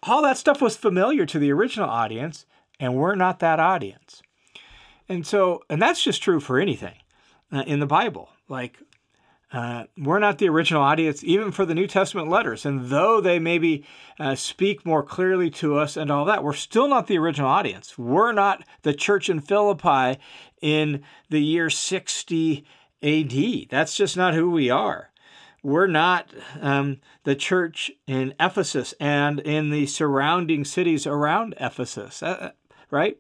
all 0.04 0.22
that 0.24 0.38
stuff 0.38 0.62
was 0.62 0.76
familiar 0.76 1.26
to 1.26 1.40
the 1.40 1.52
original 1.52 1.90
audience, 1.90 2.46
and 2.80 2.96
we're 2.96 3.16
not 3.16 3.40
that 3.40 3.60
audience. 3.60 4.22
And 5.08 5.26
so, 5.26 5.64
and 5.70 5.82
that's 5.82 6.04
just 6.04 6.22
true 6.22 6.40
for 6.40 6.60
anything 6.60 6.96
uh, 7.52 7.64
in 7.68 7.80
the 7.80 7.86
Bible. 7.86 8.30
Like, 8.48 8.80
uh, 9.54 9.84
we're 9.98 10.20
not 10.20 10.38
the 10.38 10.48
original 10.48 10.82
audience, 10.82 11.24
even 11.24 11.52
for 11.52 11.66
the 11.66 11.76
New 11.76 11.88
Testament 11.88 12.30
letters. 12.30 12.66
And 12.66 12.88
though 12.88 13.20
they 13.20 13.38
maybe 13.38 13.86
uh, 14.20 14.36
speak 14.36 14.86
more 14.86 15.04
clearly 15.04 15.50
to 15.52 15.78
us 15.78 15.98
and 15.98 16.10
all 16.10 16.24
that, 16.26 16.44
we're 16.44 16.54
still 16.54 16.88
not 16.88 17.08
the 17.08 17.18
original 17.18 17.50
audience. 17.50 17.98
We're 17.98 18.32
not 18.32 18.64
the 18.84 18.94
church 18.94 19.30
in 19.30 19.42
Philippi 19.42 20.20
in 20.62 21.04
the 21.30 21.42
year 21.42 21.70
60 21.70 22.66
AD. 23.04 23.70
That's 23.70 23.96
just 23.96 24.16
not 24.16 24.34
who 24.36 24.50
we 24.52 24.70
are. 24.70 25.12
We're 25.64 25.88
not 25.88 26.34
um, 26.60 27.02
the 27.24 27.36
church 27.36 27.92
in 28.08 28.34
Ephesus 28.40 28.94
and 29.00 29.40
in 29.42 29.70
the 29.70 29.86
surrounding 29.86 30.66
cities 30.66 31.06
around 31.06 31.56
Ephesus, 31.60 32.24
uh, 32.24 32.52
right? 32.90 33.18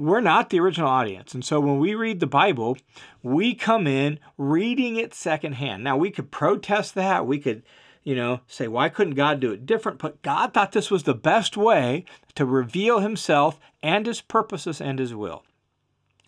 We're 0.00 0.22
not 0.22 0.48
the 0.48 0.60
original 0.60 0.88
audience. 0.88 1.34
And 1.34 1.44
so 1.44 1.60
when 1.60 1.78
we 1.78 1.94
read 1.94 2.20
the 2.20 2.26
Bible, 2.26 2.78
we 3.22 3.54
come 3.54 3.86
in 3.86 4.18
reading 4.38 4.96
it 4.96 5.12
secondhand. 5.12 5.84
Now, 5.84 5.96
we 5.98 6.10
could 6.10 6.30
protest 6.30 6.94
that. 6.94 7.26
We 7.26 7.38
could, 7.38 7.62
you 8.02 8.14
know, 8.14 8.40
say, 8.46 8.66
why 8.66 8.88
couldn't 8.88 9.14
God 9.14 9.40
do 9.40 9.52
it 9.52 9.66
different? 9.66 9.98
But 9.98 10.22
God 10.22 10.54
thought 10.54 10.72
this 10.72 10.90
was 10.90 11.02
the 11.02 11.14
best 11.14 11.54
way 11.54 12.06
to 12.34 12.46
reveal 12.46 13.00
himself 13.00 13.60
and 13.82 14.06
his 14.06 14.22
purposes 14.22 14.80
and 14.80 14.98
his 14.98 15.14
will. 15.14 15.44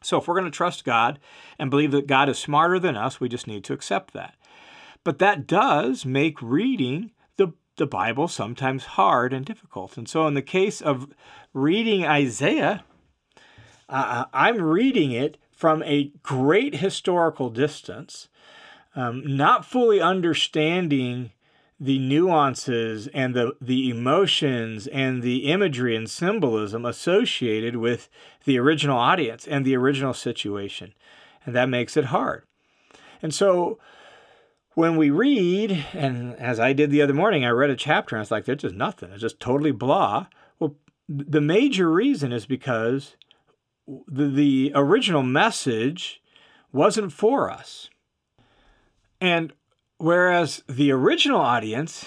So 0.03 0.19
if 0.19 0.29
we're 0.29 0.35
going 0.35 0.45
to 0.45 0.51
trust 0.51 0.85
God 0.85 1.19
and 1.59 1.71
believe 1.71 1.93
that 1.93 2.07
God 2.07 2.29
is 2.29 2.39
smarter 2.39 2.79
than 2.79 2.97
us, 2.97 3.21
we 3.21 3.29
just 3.29 3.47
need 3.47 3.65
to 3.65 3.73
accept 3.73 4.13
that. 4.13 4.35
But 5.03 5.19
that 5.21 5.47
does 5.47 6.05
make 6.05 6.43
reading 6.43 7.13
the, 7.37 7.55
the 7.77 7.87
Bible 7.87 8.29
sometimes 8.29 8.85
hard 8.85 9.33
and 9.33 9.47
difficult. 9.47 9.97
And 9.97 10.09
so 10.09 10.27
in 10.27 10.35
the 10.35 10.43
case 10.43 10.83
of 10.83 11.09
reading 11.55 12.05
Isaiah, 12.05 12.85
uh, 13.93 14.25
I'm 14.33 14.61
reading 14.61 15.13
it 15.13 15.37
from 15.53 15.83
a 15.83 16.11
great 16.23 16.77
historical 16.77 17.51
distance, 17.51 18.29
um, 18.97 19.37
not 19.37 19.65
fully 19.65 20.01
understanding 20.01 21.31
the 21.79 21.99
nuances 21.99 23.07
and 23.09 23.35
the, 23.35 23.53
the 23.61 23.91
emotions 23.91 24.87
and 24.87 25.23
the 25.23 25.51
imagery 25.51 25.95
and 25.95 26.09
symbolism 26.09 26.87
associated 26.87 27.77
with 27.77 28.09
the 28.45 28.59
original 28.59 28.99
audience 28.99 29.47
and 29.47 29.65
the 29.65 29.77
original 29.77 30.15
situation. 30.15 30.95
And 31.45 31.55
that 31.55 31.69
makes 31.69 31.97
it 31.97 32.07
hard. 32.07 32.45
And 33.21 33.35
so 33.35 33.79
when 34.75 34.97
we 34.97 35.11
read, 35.11 35.85
and 35.93 36.35
as 36.37 36.59
I 36.59 36.73
did 36.73 36.91
the 36.91 37.03
other 37.03 37.15
morning, 37.15 37.45
I 37.45 37.51
read 37.51 37.71
a 37.71 37.77
chapter 37.77 38.15
and 38.15 38.21
I 38.21 38.23
was 38.23 38.31
like, 38.31 38.47
there's 38.47 38.63
just 38.63 38.75
nothing. 38.75 39.11
It's 39.11 39.21
just 39.21 39.41
totally 39.41 39.73
blah. 39.73 40.27
Well, 40.59 40.77
the 41.09 41.41
major 41.41 41.91
reason 41.91 42.33
is 42.33 42.47
because 42.47 43.17
the, 44.09 44.29
the 44.29 44.73
original 44.75 45.23
message 45.23 46.23
wasn't 46.73 47.13
for 47.13 47.51
us. 47.51 47.91
And 49.21 49.53
Whereas 50.03 50.65
the 50.69 50.91
original 50.91 51.41
audience, 51.41 52.05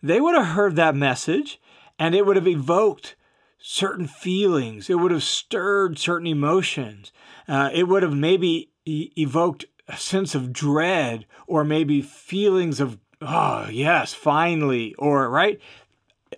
they 0.00 0.20
would 0.20 0.36
have 0.36 0.54
heard 0.54 0.76
that 0.76 0.94
message 0.94 1.60
and 1.98 2.14
it 2.14 2.24
would 2.24 2.36
have 2.36 2.46
evoked 2.46 3.16
certain 3.58 4.06
feelings. 4.06 4.88
It 4.88 5.00
would 5.00 5.10
have 5.10 5.24
stirred 5.24 5.98
certain 5.98 6.28
emotions. 6.28 7.10
Uh, 7.48 7.70
it 7.74 7.88
would 7.88 8.04
have 8.04 8.14
maybe 8.14 8.70
evoked 8.86 9.64
a 9.88 9.96
sense 9.96 10.36
of 10.36 10.52
dread 10.52 11.26
or 11.48 11.64
maybe 11.64 12.00
feelings 12.02 12.78
of, 12.78 13.00
oh, 13.20 13.66
yes, 13.68 14.14
finally, 14.14 14.94
or, 14.94 15.28
right? 15.28 15.60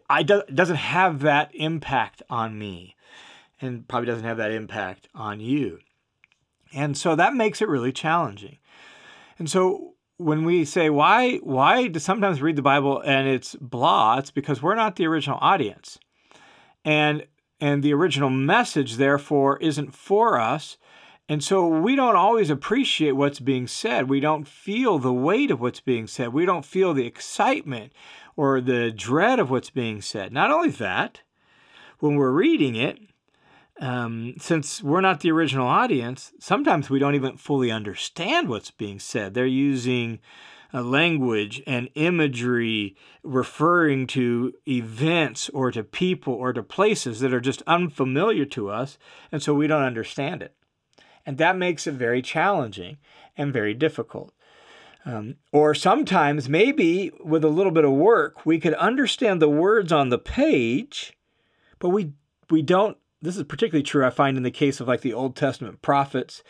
I 0.08 0.22
doesn't 0.22 0.76
have 0.76 1.20
that 1.20 1.50
impact 1.52 2.22
on 2.30 2.58
me 2.58 2.95
and 3.60 3.86
probably 3.88 4.06
doesn't 4.06 4.25
have 4.25 4.36
that 4.36 4.50
impact 4.50 5.08
on 5.14 5.40
you. 5.40 5.78
And 6.75 6.96
so 6.96 7.14
that 7.14 7.34
makes 7.34 7.62
it 7.62 7.68
really 7.68 7.92
challenging. 7.92 8.58
And 9.38 9.50
so 9.50 9.94
when 10.18 10.44
we 10.44 10.64
say 10.64 10.88
why 10.88 11.36
why 11.38 11.88
do 11.88 11.98
sometimes 11.98 12.40
read 12.40 12.56
the 12.56 12.62
Bible 12.62 13.00
and 13.00 13.28
it's 13.28 13.54
blah, 13.56 14.18
it's 14.18 14.30
because 14.30 14.62
we're 14.62 14.75
not 14.75 14.96
the 14.96 15.06
original 15.06 15.38
audience. 15.40 15.98
And 16.84 17.26
and 17.60 17.82
the 17.82 17.94
original 17.94 18.30
message 18.30 18.96
therefore 18.96 19.58
isn't 19.58 19.94
for 19.94 20.38
us. 20.38 20.76
And 21.28 21.42
so 21.42 21.66
we 21.66 21.96
don't 21.96 22.14
always 22.14 22.50
appreciate 22.50 23.12
what's 23.12 23.40
being 23.40 23.66
said. 23.66 24.08
We 24.08 24.20
don't 24.20 24.46
feel 24.46 24.98
the 24.98 25.12
weight 25.12 25.50
of 25.50 25.60
what's 25.60 25.80
being 25.80 26.06
said. 26.06 26.32
We 26.32 26.46
don't 26.46 26.64
feel 26.64 26.94
the 26.94 27.06
excitement 27.06 27.92
or 28.36 28.60
the 28.60 28.92
dread 28.92 29.40
of 29.40 29.50
what's 29.50 29.70
being 29.70 30.00
said. 30.00 30.32
Not 30.32 30.52
only 30.52 30.70
that, 30.70 31.22
when 31.98 32.14
we're 32.14 32.30
reading 32.30 32.76
it, 32.76 33.00
um, 33.80 34.35
since 34.38 34.83
we're 34.83 35.00
not 35.00 35.21
the 35.21 35.30
original 35.30 35.66
audience, 35.66 36.33
sometimes 36.40 36.88
we 36.88 36.99
don't 36.99 37.14
even 37.14 37.37
fully 37.37 37.71
understand 37.71 38.49
what's 38.49 38.71
being 38.71 38.99
said. 38.99 39.35
They're 39.35 39.47
using 39.47 40.21
language 40.73 41.62
and 41.66 41.88
imagery 41.95 42.97
referring 43.23 44.06
to 44.06 44.52
events 44.66 45.49
or 45.50 45.71
to 45.71 45.83
people 45.83 46.35
or 46.35 46.52
to 46.52 46.62
places 46.62 47.21
that 47.21 47.33
are 47.33 47.40
just 47.40 47.62
unfamiliar 47.66 48.45
to 48.47 48.71
us, 48.71 48.99
and 49.30 49.42
so 49.42 49.54
we 49.54 49.66
don't 49.66 49.83
understand 49.83 50.42
it. 50.42 50.54
And 51.25 51.38
that 51.38 51.56
makes 51.56 51.87
it 51.87 51.95
very 51.95 52.23
challenging 52.23 52.99
and 53.37 53.52
very 53.52 53.75
difficult. 53.75 54.33
Um, 55.04 55.37
or 55.52 55.75
sometimes, 55.75 56.49
maybe 56.49 57.12
with 57.25 57.45
a 57.45 57.49
little 57.49 57.73
bit 57.73 57.85
of 57.85 57.92
work, 57.92 58.45
we 58.45 58.59
could 58.59 58.75
understand 58.75 59.40
the 59.40 59.49
words 59.49 59.92
on 59.92 60.09
the 60.09 60.18
page, 60.18 61.16
but 61.78 61.90
we 61.90 62.12
we 62.50 62.62
don't 62.62 62.97
this 63.23 63.37
is 63.37 63.42
particularly 63.44 63.82
true, 63.82 64.04
I 64.04 64.11
find, 64.11 64.37
in 64.37 64.42
the 64.42 64.50
case 64.50 64.80
of 64.80 64.88
like 64.88 65.00
the 65.00 65.14
Old 65.14 65.37
Testament 65.37 65.82
prophets, 65.82 66.42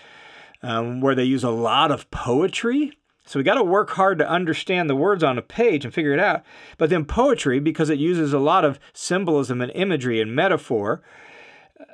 um, 0.63 1.01
where 1.01 1.15
they 1.15 1.25
use 1.25 1.45
a 1.45 1.51
lot 1.51 1.91
of 1.91 2.11
poetry. 2.11 2.93
So 3.25 3.41
we 3.41 3.45
got 3.45 3.55
to 3.55 3.65
work 3.65 3.91
hard 3.91 4.19
to 4.19 4.29
understand 4.29 4.89
the 4.89 4.95
words 4.97 5.25
on 5.25 5.37
a 5.37 5.43
page 5.43 5.85
and 5.85 5.93
figure 5.93 6.13
it 6.13 6.21
out. 6.21 6.45
But 6.79 6.91
then 6.91 7.05
poetry, 7.05 7.59
because 7.59 7.91
it 7.91 7.99
uses 7.99 8.33
a 8.33 8.39
lot 8.39 8.65
of 8.65 8.79
symbolism 8.93 9.61
and 9.61 9.73
imagery 9.73 10.21
and 10.21 10.35
metaphor, 10.35 11.03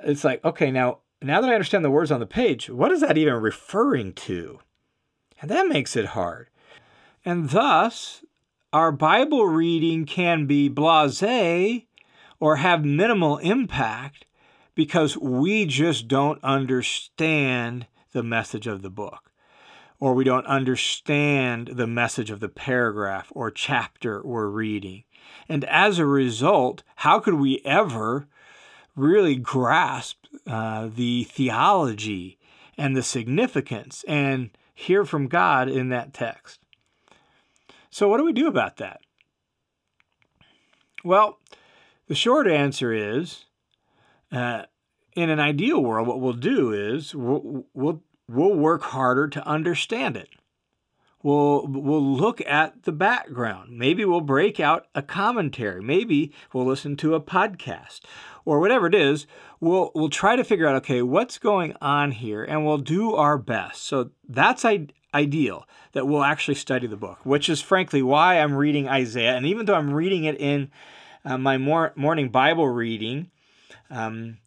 it's 0.05 0.25
like, 0.25 0.45
okay, 0.45 0.71
now 0.71 0.99
now 1.23 1.41
that 1.41 1.51
I 1.51 1.55
understand 1.55 1.85
the 1.85 1.91
words 1.91 2.11
on 2.11 2.21
the 2.21 2.27
page, 2.27 2.69
what 2.69 2.91
is 2.91 3.01
that 3.01 3.17
even 3.17 3.35
referring 3.35 4.13
to? 4.15 4.59
And 5.41 5.51
that 5.51 5.69
makes 5.69 5.97
it 5.97 6.07
hard. 6.07 6.49
And 7.25 7.51
thus, 7.51 8.25
our 8.73 8.91
Bible 8.91 9.47
reading 9.47 10.05
can 10.05 10.47
be 10.47 10.69
blase 10.69 11.83
or 12.41 12.57
have 12.57 12.85
minimal 12.85 13.39
impact 13.39 14.25
because 14.75 15.17
we 15.17 15.67
just 15.67 16.09
don't 16.09 16.43
understand 16.43 17.87
the 18.13 18.23
message 18.23 18.67
of 18.67 18.83
the 18.83 18.91
book, 18.91 19.33
or 20.01 20.15
we 20.15 20.25
don't 20.25 20.47
understand 20.47 21.69
the 21.69 21.87
message 21.87 22.31
of 22.31 22.41
the 22.41 22.49
paragraph 22.49 23.31
or 23.35 23.51
chapter 23.51 24.23
we're 24.25 24.49
reading. 24.49 25.05
And 25.49 25.65
as 25.65 25.99
a 25.99 26.07
result, 26.07 26.83
how 26.97 27.21
could 27.21 27.35
we 27.35 27.61
ever 27.65 28.29
really 28.97 29.37
grasp 29.37 30.25
uh, 30.47 30.89
the 30.95 31.25
theology 31.25 32.39
and 32.77 32.97
the 32.97 33.03
significance 33.03 34.05
and 34.09 34.51
hear 34.75 35.05
from 35.05 35.29
God 35.29 35.69
in 35.69 35.89
that 35.91 36.13
text? 36.13 36.61
So, 37.91 38.09
what 38.09 38.19
do 38.19 38.25
we 38.25 38.33
do 38.33 38.47
about 38.47 38.79
that? 38.79 39.01
Well, 41.05 41.39
the 42.09 42.15
short 42.15 42.47
answer 42.47 42.93
is 42.93 43.45
uh, 44.33 44.63
in 45.15 45.31
an 45.31 45.39
ideal 45.41 45.83
world, 45.83 46.09
what 46.09 46.21
we'll 46.21 46.33
do 46.33 46.73
is 46.73 47.15
we'll, 47.15 47.67
we'll, 47.75 48.03
we'll 48.29 48.55
work 48.55 48.83
harder 48.83 49.29
to 49.29 49.47
understand 49.47 50.17
it. 50.17 50.31
we'll 51.23 51.67
we'll 51.67 52.03
look 52.03 52.41
at 52.47 52.83
the 52.85 52.93
background. 52.93 53.79
Maybe 53.79 54.05
we'll 54.05 54.21
break 54.21 54.59
out 54.59 54.87
a 54.95 55.03
commentary. 55.03 55.81
Maybe 55.83 56.33
we'll 56.53 56.65
listen 56.67 56.97
to 56.97 57.15
a 57.15 57.21
podcast 57.21 58.01
or 58.45 58.59
whatever 58.59 58.87
it 58.87 58.95
is. 58.95 59.27
We'll 59.61 59.93
we'll 59.95 60.09
try 60.09 60.35
to 60.37 60.45
figure 60.45 60.67
out 60.67 60.77
okay, 60.77 61.03
what's 61.03 61.39
going 61.39 61.75
on 61.81 62.13
here 62.13 62.43
and 62.43 62.65
we'll 62.67 62.79
do 62.79 63.15
our 63.15 63.39
best. 63.39 63.83
So 63.83 64.11
that's 64.29 64.65
I- 64.65 64.89
ideal 65.15 65.67
that 65.93 66.07
we'll 66.07 66.25
actually 66.25 66.55
study 66.57 66.87
the 66.87 66.97
book, 66.97 67.19
which 67.25 67.49
is 67.49 67.61
frankly 67.61 68.03
why 68.03 68.39
I'm 68.41 68.55
reading 68.55 68.89
Isaiah 68.89 69.37
and 69.37 69.47
even 69.47 69.67
though 69.67 69.75
I'm 69.75 69.93
reading 69.93 70.25
it 70.25 70.41
in 70.41 70.71
uh, 71.25 71.39
my 71.39 71.59
mor- 71.59 71.93
morning 71.95 72.31
Bible 72.31 72.67
reading, 72.69 73.31
um, 73.91 74.39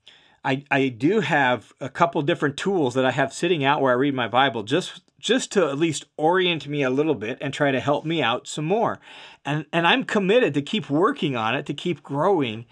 I, 0.43 0.63
I 0.69 0.89
do 0.89 1.21
have 1.21 1.73
a 1.81 1.89
couple 1.89 2.21
different 2.21 2.55
tools 2.55 2.93
that 2.93 3.05
I 3.05 3.11
have 3.11 3.33
sitting 3.33 3.63
out 3.63 3.81
where 3.81 3.91
I 3.91 3.95
read 3.95 4.13
my 4.13 4.27
Bible 4.27 4.63
just 4.63 5.01
just 5.17 5.51
to 5.53 5.67
at 5.67 5.79
least 5.79 6.05
orient 6.17 6.67
me 6.67 6.83
a 6.83 6.89
little 6.91 7.15
bit 7.15 7.39
and 7.41 7.51
try 7.51 7.71
to 7.71 7.79
help 7.79 8.05
me 8.05 8.21
out 8.21 8.47
some 8.47 8.65
more. 8.65 8.99
And 9.43 9.65
and 9.73 9.87
I'm 9.87 10.03
committed 10.03 10.53
to 10.53 10.61
keep 10.61 10.89
working 10.89 11.35
on 11.35 11.55
it, 11.55 11.65
to 11.65 11.73
keep 11.73 12.03
growing 12.03 12.65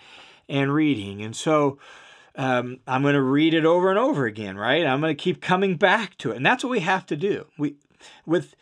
and 0.48 0.72
reading. 0.72 1.24
And 1.24 1.36
so 1.36 1.80
um, 2.36 2.80
I'm 2.88 3.02
going 3.02 3.16
to 3.16 3.22
read 3.22 3.56
it 3.56 3.66
over 3.66 3.90
and 3.90 3.98
over 3.98 4.26
again, 4.26 4.56
right? 4.56 4.86
I'm 4.86 5.02
going 5.02 5.16
to 5.16 5.22
keep 5.22 5.42
coming 5.42 5.76
back 5.76 6.18
to 6.20 6.32
it, 6.32 6.38
and 6.38 6.46
that's 6.46 6.64
what 6.64 6.72
we 6.72 6.82
have 6.82 7.08
to 7.08 7.16
do. 7.16 7.48
We 7.58 7.76
with 8.26 8.56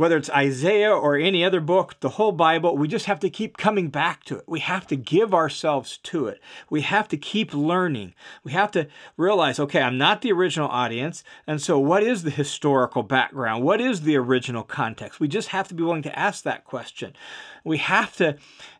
whether 0.00 0.16
it's 0.16 0.30
Isaiah 0.30 0.90
or 0.90 1.14
any 1.14 1.44
other 1.44 1.60
book, 1.60 2.00
the 2.00 2.08
whole 2.08 2.32
Bible, 2.32 2.74
we 2.74 2.88
just 2.88 3.04
have 3.04 3.20
to 3.20 3.28
keep 3.28 3.58
coming 3.58 3.88
back 3.88 4.24
to 4.24 4.38
it. 4.38 4.44
We 4.46 4.60
have 4.60 4.86
to 4.86 4.96
give 4.96 5.34
ourselves 5.34 5.98
to 6.04 6.26
it. 6.26 6.40
We 6.70 6.80
have 6.80 7.06
to 7.08 7.18
keep 7.18 7.52
learning. 7.52 8.14
We 8.42 8.52
have 8.52 8.70
to 8.70 8.88
realize, 9.18 9.60
okay, 9.60 9.82
I'm 9.82 9.98
not 9.98 10.22
the 10.22 10.32
original 10.32 10.70
audience. 10.70 11.22
And 11.46 11.60
so, 11.60 11.78
what 11.78 12.02
is 12.02 12.22
the 12.22 12.30
historical 12.30 13.02
background? 13.02 13.62
What 13.62 13.78
is 13.78 14.00
the 14.00 14.16
original 14.16 14.62
context? 14.62 15.20
We 15.20 15.28
just 15.28 15.48
have 15.48 15.68
to 15.68 15.74
be 15.74 15.82
willing 15.82 16.00
to 16.04 16.18
ask 16.18 16.44
that 16.44 16.64
question. 16.64 17.12
We 17.62 17.76
have 17.76 18.16
to 18.16 18.38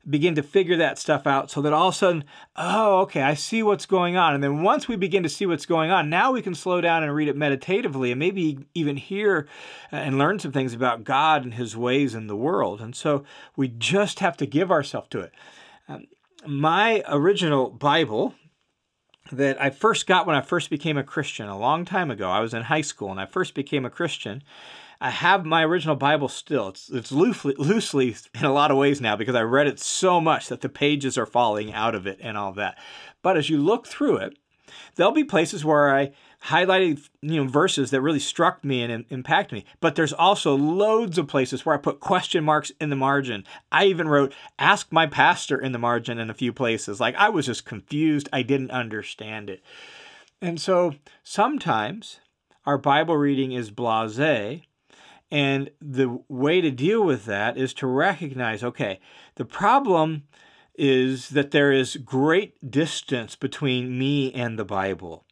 begin 0.08 0.34
to 0.34 0.42
figure 0.42 0.76
that 0.76 0.98
stuff 0.98 1.26
out 1.26 1.50
so 1.50 1.60
that 1.60 1.72
all 1.72 1.88
of 1.88 1.94
a 1.94 1.96
sudden, 1.96 2.24
oh, 2.56 3.00
okay, 3.00 3.22
I 3.22 3.34
see 3.34 3.62
what's 3.62 3.86
going 3.86 4.16
on. 4.16 4.34
And 4.34 4.42
then 4.42 4.62
once 4.62 4.88
we 4.88 4.96
begin 4.96 5.22
to 5.22 5.28
see 5.28 5.46
what's 5.46 5.66
going 5.66 5.90
on, 5.90 6.08
now 6.08 6.32
we 6.32 6.42
can 6.42 6.54
slow 6.54 6.80
down 6.80 7.02
and 7.02 7.14
read 7.14 7.28
it 7.28 7.36
meditatively 7.36 8.10
and 8.10 8.18
maybe 8.18 8.66
even 8.74 8.96
hear 8.96 9.46
uh, 9.92 9.96
and 9.96 10.18
learn 10.18 10.38
some 10.38 10.52
things 10.52 10.72
about 10.72 11.04
God 11.04 11.44
and 11.44 11.54
his 11.54 11.76
ways 11.76 12.14
in 12.14 12.28
the 12.28 12.36
world. 12.36 12.80
And 12.80 12.96
so 12.96 13.24
we 13.56 13.68
just 13.68 14.20
have 14.20 14.36
to 14.38 14.46
give 14.46 14.70
ourselves 14.70 15.08
to 15.10 15.20
it. 15.20 15.32
Um, 15.88 16.06
my 16.46 17.02
original 17.06 17.68
Bible, 17.68 18.34
that 19.32 19.60
I 19.60 19.70
first 19.70 20.06
got 20.06 20.26
when 20.26 20.36
I 20.36 20.40
first 20.40 20.70
became 20.70 20.96
a 20.96 21.04
Christian 21.04 21.48
a 21.48 21.58
long 21.58 21.84
time 21.84 22.10
ago. 22.10 22.30
I 22.30 22.40
was 22.40 22.54
in 22.54 22.62
high 22.62 22.80
school 22.80 23.10
and 23.10 23.20
I 23.20 23.26
first 23.26 23.54
became 23.54 23.84
a 23.84 23.90
Christian. 23.90 24.42
I 25.00 25.10
have 25.10 25.46
my 25.46 25.64
original 25.64 25.96
Bible 25.96 26.28
still. 26.28 26.68
It's 26.68 26.90
it's 26.90 27.10
loosely, 27.10 27.54
loosely 27.56 28.16
in 28.34 28.44
a 28.44 28.52
lot 28.52 28.70
of 28.70 28.76
ways 28.76 29.00
now 29.00 29.16
because 29.16 29.34
I 29.34 29.42
read 29.42 29.66
it 29.66 29.80
so 29.80 30.20
much 30.20 30.48
that 30.48 30.60
the 30.60 30.68
pages 30.68 31.16
are 31.16 31.26
falling 31.26 31.72
out 31.72 31.94
of 31.94 32.06
it 32.06 32.18
and 32.20 32.36
all 32.36 32.52
that. 32.52 32.78
But 33.22 33.36
as 33.36 33.48
you 33.48 33.58
look 33.58 33.86
through 33.86 34.18
it, 34.18 34.36
there'll 34.94 35.12
be 35.12 35.24
places 35.24 35.64
where 35.64 35.94
I 35.94 36.12
highlighted 36.44 37.08
you 37.22 37.42
know 37.42 37.50
verses 37.50 37.90
that 37.90 38.02
really 38.02 38.18
struck 38.18 38.62
me 38.62 38.82
and 38.82 39.06
impacted 39.08 39.52
me. 39.58 39.64
But 39.80 39.94
there's 39.94 40.12
also 40.12 40.54
loads 40.54 41.16
of 41.16 41.28
places 41.28 41.64
where 41.64 41.74
I 41.74 41.78
put 41.78 42.00
question 42.00 42.44
marks 42.44 42.70
in 42.78 42.90
the 42.90 42.96
margin. 42.96 43.44
I 43.72 43.86
even 43.86 44.06
wrote 44.06 44.34
"Ask 44.58 44.92
my 44.92 45.06
pastor" 45.06 45.58
in 45.58 45.72
the 45.72 45.78
margin 45.78 46.18
in 46.18 46.28
a 46.28 46.34
few 46.34 46.52
places. 46.52 47.00
Like 47.00 47.14
I 47.16 47.30
was 47.30 47.46
just 47.46 47.64
confused. 47.64 48.28
I 48.34 48.42
didn't 48.42 48.70
understand 48.70 49.48
it. 49.48 49.62
And 50.42 50.60
so 50.60 50.96
sometimes 51.22 52.20
our 52.66 52.76
Bible 52.76 53.16
reading 53.16 53.52
is 53.52 53.70
blasé 53.70 54.64
and 55.30 55.70
the 55.80 56.20
way 56.28 56.60
to 56.60 56.70
deal 56.70 57.02
with 57.02 57.24
that 57.26 57.56
is 57.56 57.72
to 57.74 57.86
recognize 57.86 58.62
okay, 58.64 59.00
the 59.36 59.44
problem 59.44 60.24
is 60.74 61.30
that 61.30 61.50
there 61.50 61.72
is 61.72 61.96
great 61.96 62.70
distance 62.70 63.36
between 63.36 63.98
me 63.98 64.32
and 64.32 64.58
the 64.58 64.64
Bible. 64.64 65.24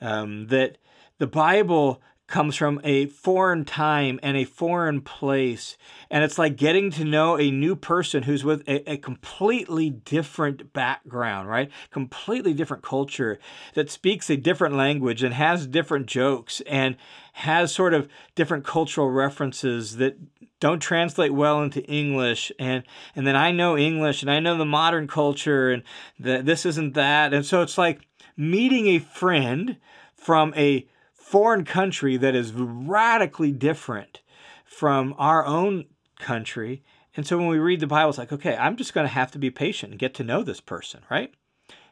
Um, 0.00 0.48
that 0.48 0.78
the 1.18 1.26
Bible 1.26 2.02
comes 2.34 2.56
from 2.56 2.80
a 2.82 3.06
foreign 3.06 3.64
time 3.64 4.18
and 4.20 4.36
a 4.36 4.44
foreign 4.44 5.00
place. 5.00 5.76
And 6.10 6.24
it's 6.24 6.36
like 6.36 6.56
getting 6.56 6.90
to 6.90 7.04
know 7.04 7.38
a 7.38 7.48
new 7.48 7.76
person 7.76 8.24
who's 8.24 8.42
with 8.42 8.68
a, 8.68 8.90
a, 8.90 8.96
completely 8.96 9.90
different 9.90 10.72
background, 10.72 11.48
right? 11.48 11.70
Completely 11.92 12.52
different 12.52 12.82
culture 12.82 13.38
that 13.74 13.88
speaks 13.88 14.28
a 14.30 14.36
different 14.36 14.74
language 14.74 15.22
and 15.22 15.32
has 15.32 15.68
different 15.68 16.06
jokes 16.06 16.60
and 16.66 16.96
has 17.34 17.72
sort 17.72 17.94
of 17.94 18.08
different 18.34 18.64
cultural 18.64 19.12
references 19.12 19.98
that 19.98 20.18
don't 20.58 20.80
translate 20.80 21.32
well 21.32 21.62
into 21.62 21.84
English 21.84 22.50
and 22.58 22.82
and 23.14 23.28
then 23.28 23.36
I 23.36 23.52
know 23.52 23.78
English 23.78 24.22
and 24.22 24.30
I 24.30 24.40
know 24.40 24.58
the 24.58 24.64
modern 24.64 25.06
culture 25.06 25.70
and 25.70 25.84
that 26.18 26.46
this 26.46 26.66
isn't 26.66 26.94
that 26.94 27.32
and 27.32 27.46
so 27.46 27.62
it's 27.62 27.78
like 27.78 28.00
meeting 28.36 28.88
a 28.88 28.98
friend 28.98 29.76
from 30.16 30.52
a 30.56 30.88
foreign 31.34 31.64
country 31.64 32.16
that 32.16 32.36
is 32.36 32.52
radically 32.52 33.50
different 33.50 34.20
from 34.64 35.12
our 35.18 35.44
own 35.44 35.84
country. 36.20 36.84
And 37.16 37.26
so 37.26 37.36
when 37.36 37.48
we 37.48 37.58
read 37.58 37.80
the 37.80 37.88
Bible, 37.88 38.10
it's 38.10 38.18
like, 38.18 38.30
okay, 38.30 38.56
I'm 38.56 38.76
just 38.76 38.94
going 38.94 39.04
to 39.04 39.12
have 39.12 39.32
to 39.32 39.38
be 39.40 39.50
patient 39.50 39.90
and 39.90 39.98
get 39.98 40.14
to 40.14 40.22
know 40.22 40.44
this 40.44 40.60
person, 40.60 41.00
right? 41.10 41.34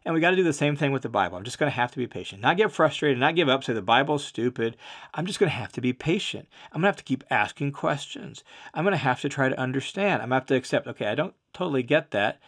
And 0.04 0.14
we 0.14 0.20
got 0.20 0.30
to 0.30 0.36
do 0.36 0.44
the 0.44 0.52
same 0.52 0.76
thing 0.76 0.92
with 0.92 1.02
the 1.02 1.08
Bible. 1.08 1.36
I'm 1.36 1.42
just 1.42 1.58
going 1.58 1.68
to 1.68 1.74
have 1.74 1.90
to 1.90 1.98
be 1.98 2.06
patient, 2.06 2.40
not 2.40 2.56
get 2.56 2.70
frustrated, 2.70 3.18
not 3.18 3.34
give 3.34 3.48
up, 3.48 3.64
say 3.64 3.72
the 3.72 3.82
Bible's 3.82 4.24
stupid. 4.24 4.76
I'm 5.12 5.26
just 5.26 5.40
going 5.40 5.50
to 5.50 5.56
have 5.56 5.72
to 5.72 5.80
be 5.80 5.92
patient. 5.92 6.46
I'm 6.70 6.80
going 6.80 6.82
to 6.82 6.90
have 6.90 6.96
to 6.98 7.02
keep 7.02 7.24
asking 7.28 7.72
questions. 7.72 8.44
I'm 8.72 8.84
going 8.84 8.92
to 8.92 8.96
have 8.96 9.22
to 9.22 9.28
try 9.28 9.48
to 9.48 9.58
understand. 9.58 10.22
I'm 10.22 10.28
going 10.28 10.30
to 10.30 10.34
have 10.36 10.46
to 10.46 10.54
accept, 10.54 10.86
okay, 10.86 11.06
I 11.06 11.16
don't 11.16 11.34
totally 11.52 11.82
get 11.82 12.12
that. 12.12 12.40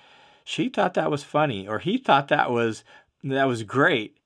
She 0.44 0.68
thought 0.68 0.94
that 0.94 1.10
was 1.10 1.24
funny, 1.24 1.66
or 1.66 1.80
he 1.80 1.98
thought 1.98 2.28
that 2.28 2.52
was 2.52 2.84
that 3.24 3.48
was 3.48 3.64
great. 3.64 4.16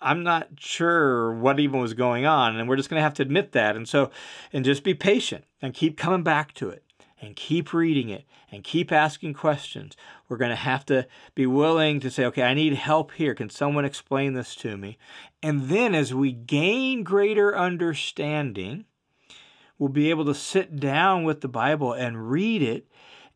I'm 0.00 0.22
not 0.22 0.48
sure 0.58 1.32
what 1.32 1.58
even 1.58 1.80
was 1.80 1.94
going 1.94 2.24
on, 2.24 2.56
and 2.56 2.68
we're 2.68 2.76
just 2.76 2.88
going 2.88 3.00
to 3.00 3.04
have 3.04 3.14
to 3.14 3.22
admit 3.22 3.52
that. 3.52 3.76
And 3.76 3.88
so, 3.88 4.10
and 4.52 4.64
just 4.64 4.84
be 4.84 4.94
patient 4.94 5.44
and 5.60 5.74
keep 5.74 5.96
coming 5.96 6.22
back 6.22 6.54
to 6.54 6.68
it 6.68 6.84
and 7.20 7.34
keep 7.34 7.72
reading 7.72 8.08
it 8.08 8.24
and 8.50 8.62
keep 8.62 8.92
asking 8.92 9.34
questions. 9.34 9.96
We're 10.28 10.36
going 10.36 10.50
to 10.50 10.56
have 10.56 10.86
to 10.86 11.06
be 11.34 11.46
willing 11.46 12.00
to 12.00 12.10
say, 12.10 12.24
okay, 12.26 12.42
I 12.42 12.54
need 12.54 12.74
help 12.74 13.12
here. 13.12 13.34
Can 13.34 13.50
someone 13.50 13.84
explain 13.84 14.34
this 14.34 14.54
to 14.56 14.76
me? 14.76 14.98
And 15.42 15.68
then 15.68 15.94
as 15.94 16.14
we 16.14 16.32
gain 16.32 17.02
greater 17.02 17.56
understanding, 17.56 18.84
we'll 19.78 19.88
be 19.88 20.10
able 20.10 20.24
to 20.26 20.34
sit 20.34 20.78
down 20.78 21.24
with 21.24 21.40
the 21.40 21.48
Bible 21.48 21.92
and 21.92 22.30
read 22.30 22.62
it 22.62 22.86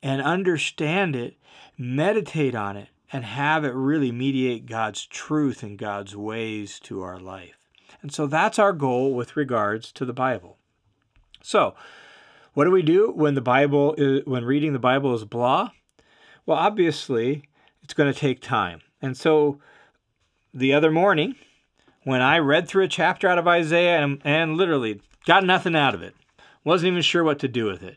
and 0.03 0.23
understand 0.23 1.17
it, 1.17 1.37
meditate 1.77 2.55
on 2.55 2.77
it, 2.77 2.89
and 3.13 3.25
have 3.25 3.65
it 3.65 3.75
really 3.75 4.11
mediate 4.11 4.67
God's 4.67 5.05
truth 5.07 5.63
and 5.63 5.79
God's 5.79 6.17
ways 6.17 6.81
to 6.81 7.03
our 7.03 7.19
life. 7.19 7.59
And 8.01 8.13
so 8.13 8.27
that's 8.27 8.59
our 8.59 8.73
goal 8.73 9.15
with 9.15 9.37
regards 9.37 9.93
to 9.93 10.05
the 10.05 10.13
Bible. 10.13 10.57
So, 11.43 11.75
what 12.55 12.65
do 12.65 12.71
we 12.71 12.83
do 12.83 13.13
when 13.15 13.35
the 13.35 13.41
Bible 13.41 13.95
is, 13.97 14.25
when 14.27 14.45
reading 14.45 14.73
the 14.73 14.79
Bible 14.79 15.15
is 15.15 15.25
blah? 15.25 15.71
Well, 16.47 16.59
obviously, 16.59 17.45
it's 17.83 17.95
going 17.95 18.13
to 18.13 18.19
take 18.19 18.41
time. 18.41 18.81
And 19.01 19.17
so 19.17 19.61
the 20.53 20.73
other 20.73 20.91
morning, 20.91 21.37
when 22.05 22.21
I 22.21 22.39
read 22.39 22.69
through 22.69 22.85
a 22.85 22.89
chapter 22.89 23.29
out 23.29 23.39
of 23.39 23.49
Isaiah 23.49 24.03
and, 24.03 24.21
and 24.25 24.57
literally 24.57 25.01
got 25.27 25.45
nothing 25.45 25.77
out 25.77 25.95
of 25.95 26.03
it, 26.03 26.15
wasn't 26.65 26.91
even 26.93 27.03
sure 27.03 27.25
what 27.25 27.39
to 27.41 27.49
do 27.49 27.67
with 27.67 27.83
it. 27.83 27.97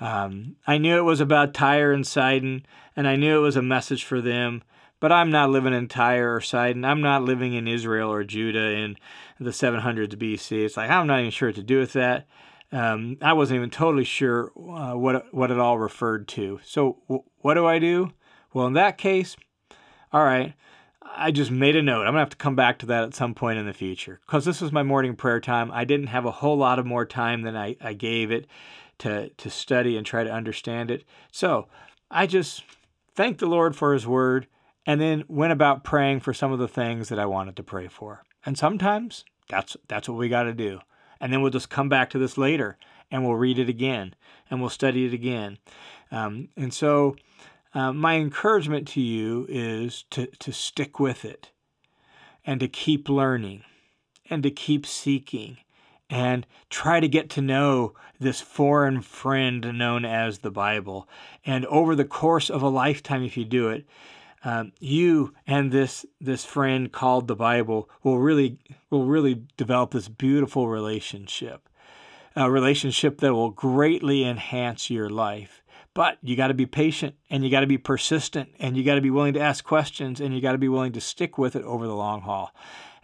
Um, 0.00 0.56
I 0.66 0.78
knew 0.78 0.98
it 0.98 1.02
was 1.04 1.20
about 1.20 1.54
Tyre 1.54 1.92
and 1.92 2.06
Sidon, 2.06 2.66
and 2.94 3.08
I 3.08 3.16
knew 3.16 3.38
it 3.38 3.42
was 3.42 3.56
a 3.56 3.62
message 3.62 4.04
for 4.04 4.20
them. 4.20 4.62
But 4.98 5.12
I'm 5.12 5.30
not 5.30 5.50
living 5.50 5.74
in 5.74 5.88
Tyre 5.88 6.34
or 6.34 6.40
Sidon. 6.40 6.84
I'm 6.84 7.02
not 7.02 7.22
living 7.22 7.52
in 7.52 7.68
Israel 7.68 8.10
or 8.10 8.24
Judah 8.24 8.70
in 8.70 8.96
the 9.38 9.50
700s 9.50 10.14
BC. 10.16 10.64
It's 10.64 10.76
like 10.76 10.90
I'm 10.90 11.06
not 11.06 11.20
even 11.20 11.30
sure 11.30 11.50
what 11.50 11.56
to 11.56 11.62
do 11.62 11.78
with 11.78 11.92
that. 11.92 12.26
Um, 12.72 13.18
I 13.20 13.34
wasn't 13.34 13.58
even 13.58 13.70
totally 13.70 14.04
sure 14.04 14.50
uh, 14.56 14.94
what 14.94 15.32
what 15.32 15.50
it 15.50 15.58
all 15.58 15.78
referred 15.78 16.26
to. 16.28 16.60
So 16.64 16.98
w- 17.08 17.22
what 17.38 17.54
do 17.54 17.66
I 17.66 17.78
do? 17.78 18.12
Well, 18.52 18.66
in 18.66 18.72
that 18.72 18.98
case, 18.98 19.36
all 20.12 20.24
right. 20.24 20.54
I 21.18 21.30
just 21.30 21.50
made 21.50 21.76
a 21.76 21.82
note. 21.82 22.00
I'm 22.00 22.08
gonna 22.08 22.18
have 22.20 22.30
to 22.30 22.36
come 22.36 22.56
back 22.56 22.78
to 22.80 22.86
that 22.86 23.04
at 23.04 23.14
some 23.14 23.34
point 23.34 23.58
in 23.58 23.66
the 23.66 23.72
future 23.72 24.20
because 24.26 24.44
this 24.44 24.60
was 24.60 24.72
my 24.72 24.82
morning 24.82 25.14
prayer 25.14 25.40
time. 25.40 25.70
I 25.70 25.84
didn't 25.84 26.08
have 26.08 26.24
a 26.24 26.30
whole 26.30 26.56
lot 26.56 26.78
of 26.78 26.86
more 26.86 27.06
time 27.06 27.42
than 27.42 27.56
I, 27.56 27.76
I 27.80 27.92
gave 27.92 28.32
it 28.32 28.46
to, 28.98 29.30
to 29.30 29.50
study 29.50 29.96
and 29.96 30.06
try 30.06 30.24
to 30.24 30.32
understand 30.32 30.90
it. 30.90 31.04
So 31.32 31.68
I 32.10 32.26
just 32.26 32.64
thanked 33.14 33.40
the 33.40 33.46
Lord 33.46 33.76
for 33.76 33.92
His 33.92 34.06
Word 34.06 34.46
and 34.86 35.00
then 35.00 35.24
went 35.28 35.52
about 35.52 35.84
praying 35.84 36.20
for 36.20 36.32
some 36.32 36.52
of 36.52 36.58
the 36.58 36.68
things 36.68 37.08
that 37.08 37.18
I 37.18 37.26
wanted 37.26 37.56
to 37.56 37.62
pray 37.62 37.88
for. 37.88 38.22
And 38.44 38.56
sometimes 38.56 39.24
that's 39.48 39.76
that's 39.88 40.08
what 40.08 40.18
we 40.18 40.28
got 40.28 40.44
to 40.44 40.52
do. 40.52 40.80
And 41.20 41.32
then 41.32 41.42
we'll 41.42 41.50
just 41.50 41.70
come 41.70 41.88
back 41.88 42.10
to 42.10 42.18
this 42.18 42.38
later 42.38 42.78
and 43.10 43.24
we'll 43.24 43.34
read 43.34 43.58
it 43.58 43.68
again 43.68 44.14
and 44.50 44.60
we'll 44.60 44.70
study 44.70 45.06
it 45.06 45.12
again. 45.12 45.58
Um, 46.10 46.48
and 46.56 46.72
so, 46.72 47.16
uh, 47.74 47.92
my 47.92 48.16
encouragement 48.16 48.86
to 48.88 49.00
you 49.00 49.46
is 49.48 50.04
to, 50.10 50.26
to 50.26 50.52
stick 50.52 50.98
with 51.00 51.24
it 51.24 51.50
and 52.44 52.60
to 52.60 52.68
keep 52.68 53.08
learning 53.08 53.64
and 54.30 54.42
to 54.42 54.50
keep 54.50 54.86
seeking 54.86 55.58
and 56.08 56.46
try 56.70 57.00
to 57.00 57.08
get 57.08 57.30
to 57.30 57.42
know 57.42 57.94
this 58.18 58.40
foreign 58.40 59.00
friend 59.00 59.76
known 59.76 60.04
as 60.04 60.38
the 60.38 60.50
Bible. 60.50 61.08
And 61.44 61.66
over 61.66 61.94
the 61.94 62.04
course 62.04 62.50
of 62.50 62.62
a 62.62 62.68
lifetime, 62.68 63.22
if 63.22 63.36
you 63.36 63.44
do 63.44 63.68
it, 63.68 63.86
um, 64.44 64.72
you 64.78 65.34
and 65.46 65.72
this 65.72 66.06
this 66.20 66.44
friend 66.44 66.92
called 66.92 67.26
the 67.26 67.34
Bible 67.34 67.90
will 68.04 68.18
really 68.18 68.58
will 68.90 69.04
really 69.04 69.42
develop 69.56 69.90
this 69.90 70.08
beautiful 70.08 70.68
relationship, 70.68 71.68
a 72.36 72.48
relationship 72.50 73.18
that 73.18 73.34
will 73.34 73.50
greatly 73.50 74.24
enhance 74.24 74.88
your 74.88 75.10
life. 75.10 75.62
But 75.94 76.18
you 76.22 76.36
got 76.36 76.48
to 76.48 76.54
be 76.54 76.66
patient 76.66 77.16
and 77.30 77.42
you 77.42 77.50
got 77.50 77.60
to 77.60 77.66
be 77.66 77.78
persistent 77.78 78.50
and 78.58 78.76
you 78.76 78.84
got 78.84 78.96
to 78.96 79.00
be 79.00 79.10
willing 79.10 79.32
to 79.34 79.40
ask 79.40 79.64
questions 79.64 80.20
and 80.20 80.34
you 80.34 80.40
got 80.40 80.52
to 80.52 80.58
be 80.58 80.68
willing 80.68 80.92
to 80.92 81.00
stick 81.00 81.38
with 81.38 81.56
it 81.56 81.64
over 81.64 81.86
the 81.86 81.96
long 81.96 82.20
haul. 82.20 82.54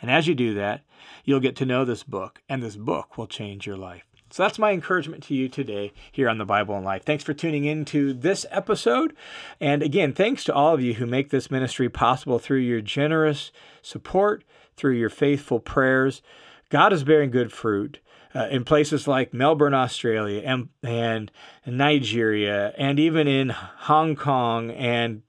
And 0.03 0.11
as 0.11 0.27
you 0.27 0.35
do 0.35 0.53
that, 0.55 0.83
you'll 1.25 1.41
get 1.41 1.57
to 1.57 1.67
know 1.67 1.85
this 1.85 2.03
book, 2.03 2.43
and 2.49 2.62
this 2.62 2.77
book 2.77 3.17
will 3.17 3.29
change 3.29 3.67
your 3.67 3.77
life. 3.77 4.03
So 4.33 4.43
that's 4.43 4.59
my 4.59 4.73
encouragement 4.73 5.23
to 5.25 5.35
you 5.35 5.49
today 5.49 5.93
here 6.11 6.29
on 6.29 6.38
the 6.38 6.47
Bible 6.47 6.77
in 6.79 6.85
Life. 6.85 7.05
Thanks 7.05 7.23
for 7.23 7.35
tuning 7.35 7.67
in 7.67 7.85
to 7.87 8.15
this 8.15 8.47
episode. 8.51 9.15
And 9.61 9.83
again, 9.83 10.15
thanks 10.15 10.43
to 10.45 10.55
all 10.55 10.73
of 10.73 10.81
you 10.81 10.95
who 10.95 11.05
make 11.05 11.29
this 11.29 11.51
ministry 11.51 11.91
possible 11.91 12.38
through 12.38 12.61
your 12.61 12.81
generous 12.81 13.53
support, 13.83 14.43
through 14.75 14.95
your 14.95 15.11
faithful 15.11 15.61
prayers. 15.61 16.23
God 16.71 16.95
is 16.95 17.05
bearing 17.05 17.31
good 17.31 17.53
fruit. 17.53 18.01
Uh, 18.35 18.49
in 18.51 18.65
places 18.65 19.07
like 19.07 19.35
Melbourne, 19.35 19.75
Australia, 19.75 20.41
and, 20.43 20.71
and 20.83 21.31
Nigeria, 21.67 22.73
and 22.79 22.99
even 22.99 23.29
in 23.29 23.51
Hong 23.51 24.17
Kong 24.17 24.71
and 24.71 25.21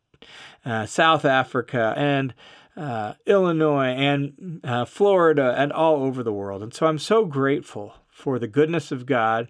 uh, 0.64 0.86
South 0.86 1.26
Africa, 1.26 1.94
and 1.98 2.34
uh, 2.76 3.14
Illinois 3.26 3.94
and 3.94 4.62
uh, 4.64 4.86
Florida 4.86 5.54
and 5.58 5.72
all 5.72 6.04
over 6.04 6.24
the 6.24 6.34
world. 6.34 6.64
And 6.64 6.74
so 6.74 6.88
I'm 6.88 7.00
so 7.00 7.26
grateful 7.26 7.96
for 8.10 8.40
the 8.40 8.48
goodness 8.48 8.92
of 8.92 9.06
God 9.06 9.50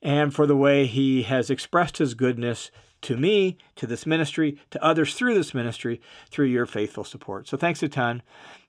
and 0.00 0.34
for 0.34 0.46
the 0.46 0.56
way 0.56 0.86
He 0.86 1.22
has 1.22 1.50
expressed 1.50 1.98
His 1.98 2.14
goodness 2.14 2.70
to 3.02 3.16
me, 3.16 3.58
to 3.76 3.86
this 3.86 4.06
ministry, 4.06 4.58
to 4.70 4.82
others 4.82 5.14
through 5.14 5.34
this 5.34 5.54
ministry, 5.54 6.00
through 6.30 6.46
your 6.46 6.66
faithful 6.66 7.04
support. 7.04 7.48
So 7.48 7.56
thanks 7.56 7.82
a 7.82 7.88
ton. 7.88 8.22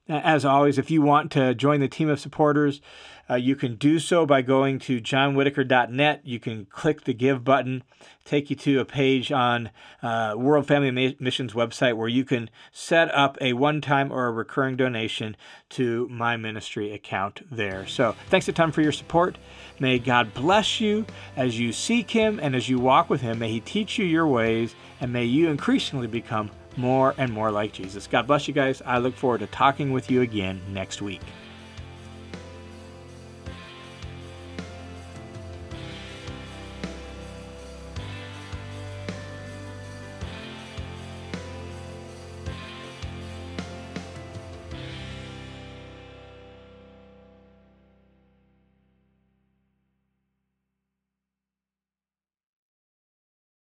As 0.09 0.43
always, 0.43 0.77
if 0.77 0.91
you 0.91 1.01
want 1.01 1.31
to 1.31 1.55
join 1.55 1.79
the 1.79 1.87
team 1.87 2.09
of 2.09 2.19
supporters, 2.19 2.81
uh, 3.29 3.35
you 3.35 3.55
can 3.55 3.75
do 3.75 3.99
so 3.99 4.25
by 4.25 4.41
going 4.41 4.77
to 4.79 4.99
johnwhittaker.net. 4.99 6.21
You 6.25 6.41
can 6.41 6.65
click 6.65 7.05
the 7.05 7.13
Give 7.13 7.41
button, 7.41 7.83
take 8.25 8.49
you 8.49 8.55
to 8.57 8.81
a 8.81 8.85
page 8.85 9.31
on 9.31 9.69
uh, 10.01 10.35
World 10.35 10.67
Family 10.67 11.15
Missions 11.21 11.53
website 11.53 11.95
where 11.95 12.09
you 12.09 12.25
can 12.25 12.49
set 12.73 13.13
up 13.15 13.37
a 13.39 13.53
one 13.53 13.79
time 13.79 14.11
or 14.11 14.27
a 14.27 14.31
recurring 14.31 14.75
donation 14.75 15.37
to 15.69 16.09
my 16.09 16.35
ministry 16.35 16.91
account 16.91 17.49
there. 17.49 17.87
So 17.87 18.13
thanks 18.29 18.49
a 18.49 18.51
ton 18.51 18.73
for 18.73 18.81
your 18.81 18.91
support. 18.91 19.37
May 19.79 19.99
God 19.99 20.33
bless 20.33 20.81
you 20.81 21.05
as 21.37 21.57
you 21.57 21.71
seek 21.71 22.11
Him 22.11 22.41
and 22.43 22.57
as 22.57 22.67
you 22.67 22.77
walk 22.77 23.09
with 23.09 23.21
Him. 23.21 23.39
May 23.39 23.51
He 23.51 23.61
teach 23.61 23.97
you 23.97 24.05
your 24.05 24.27
ways 24.27 24.75
and 24.99 25.13
may 25.13 25.23
you 25.23 25.49
increasingly 25.49 26.07
become 26.07 26.51
more 26.77 27.13
and 27.17 27.31
more 27.31 27.51
like 27.51 27.73
Jesus. 27.73 28.07
God 28.07 28.27
bless 28.27 28.47
you 28.47 28.53
guys. 28.53 28.81
I 28.85 28.97
look 28.97 29.15
forward 29.15 29.39
to 29.39 29.47
talking 29.47 29.91
with 29.91 30.09
you 30.09 30.21
again 30.21 30.61
next 30.69 31.01
week. 31.01 31.21